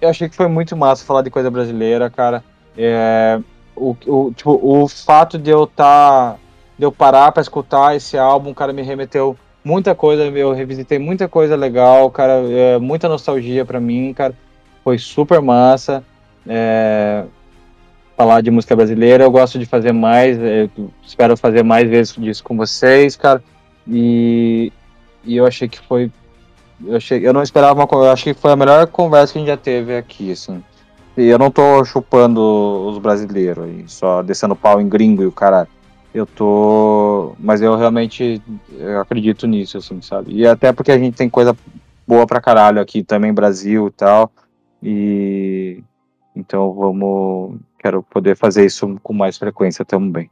[0.00, 2.42] eu achei que foi muito massa falar de coisa brasileira, cara.
[2.78, 3.40] É,
[3.76, 6.34] o, o, tipo, o fato de eu estar.
[6.34, 6.38] Tá,
[6.78, 11.28] de eu parar pra escutar esse álbum, cara, me remeteu muita coisa, eu revisitei muita
[11.28, 14.34] coisa legal, cara, é, muita nostalgia para mim, cara,
[14.82, 16.02] foi super massa.
[16.46, 17.24] É,
[18.16, 20.38] falar de música brasileira, eu gosto de fazer mais,
[21.06, 23.42] espero fazer mais vezes disso com vocês, cara.
[23.88, 24.72] E
[25.24, 26.10] e eu achei que foi.
[26.84, 29.40] Eu, achei, eu não esperava uma Eu acho que foi a melhor conversa que a
[29.40, 30.62] gente já teve aqui, assim.
[31.16, 32.40] E eu não tô chupando
[32.88, 35.68] os brasileiros aí, só descendo pau em gringo e o cara.
[36.12, 37.34] Eu tô.
[37.38, 38.42] Mas eu realmente
[38.76, 40.34] eu acredito nisso, assim, sabe?
[40.34, 41.56] E até porque a gente tem coisa
[42.06, 44.32] boa pra caralho aqui também, Brasil e tal.
[44.82, 45.82] E.
[46.34, 47.60] Então vamos.
[47.78, 50.28] Quero poder fazer isso com mais frequência também.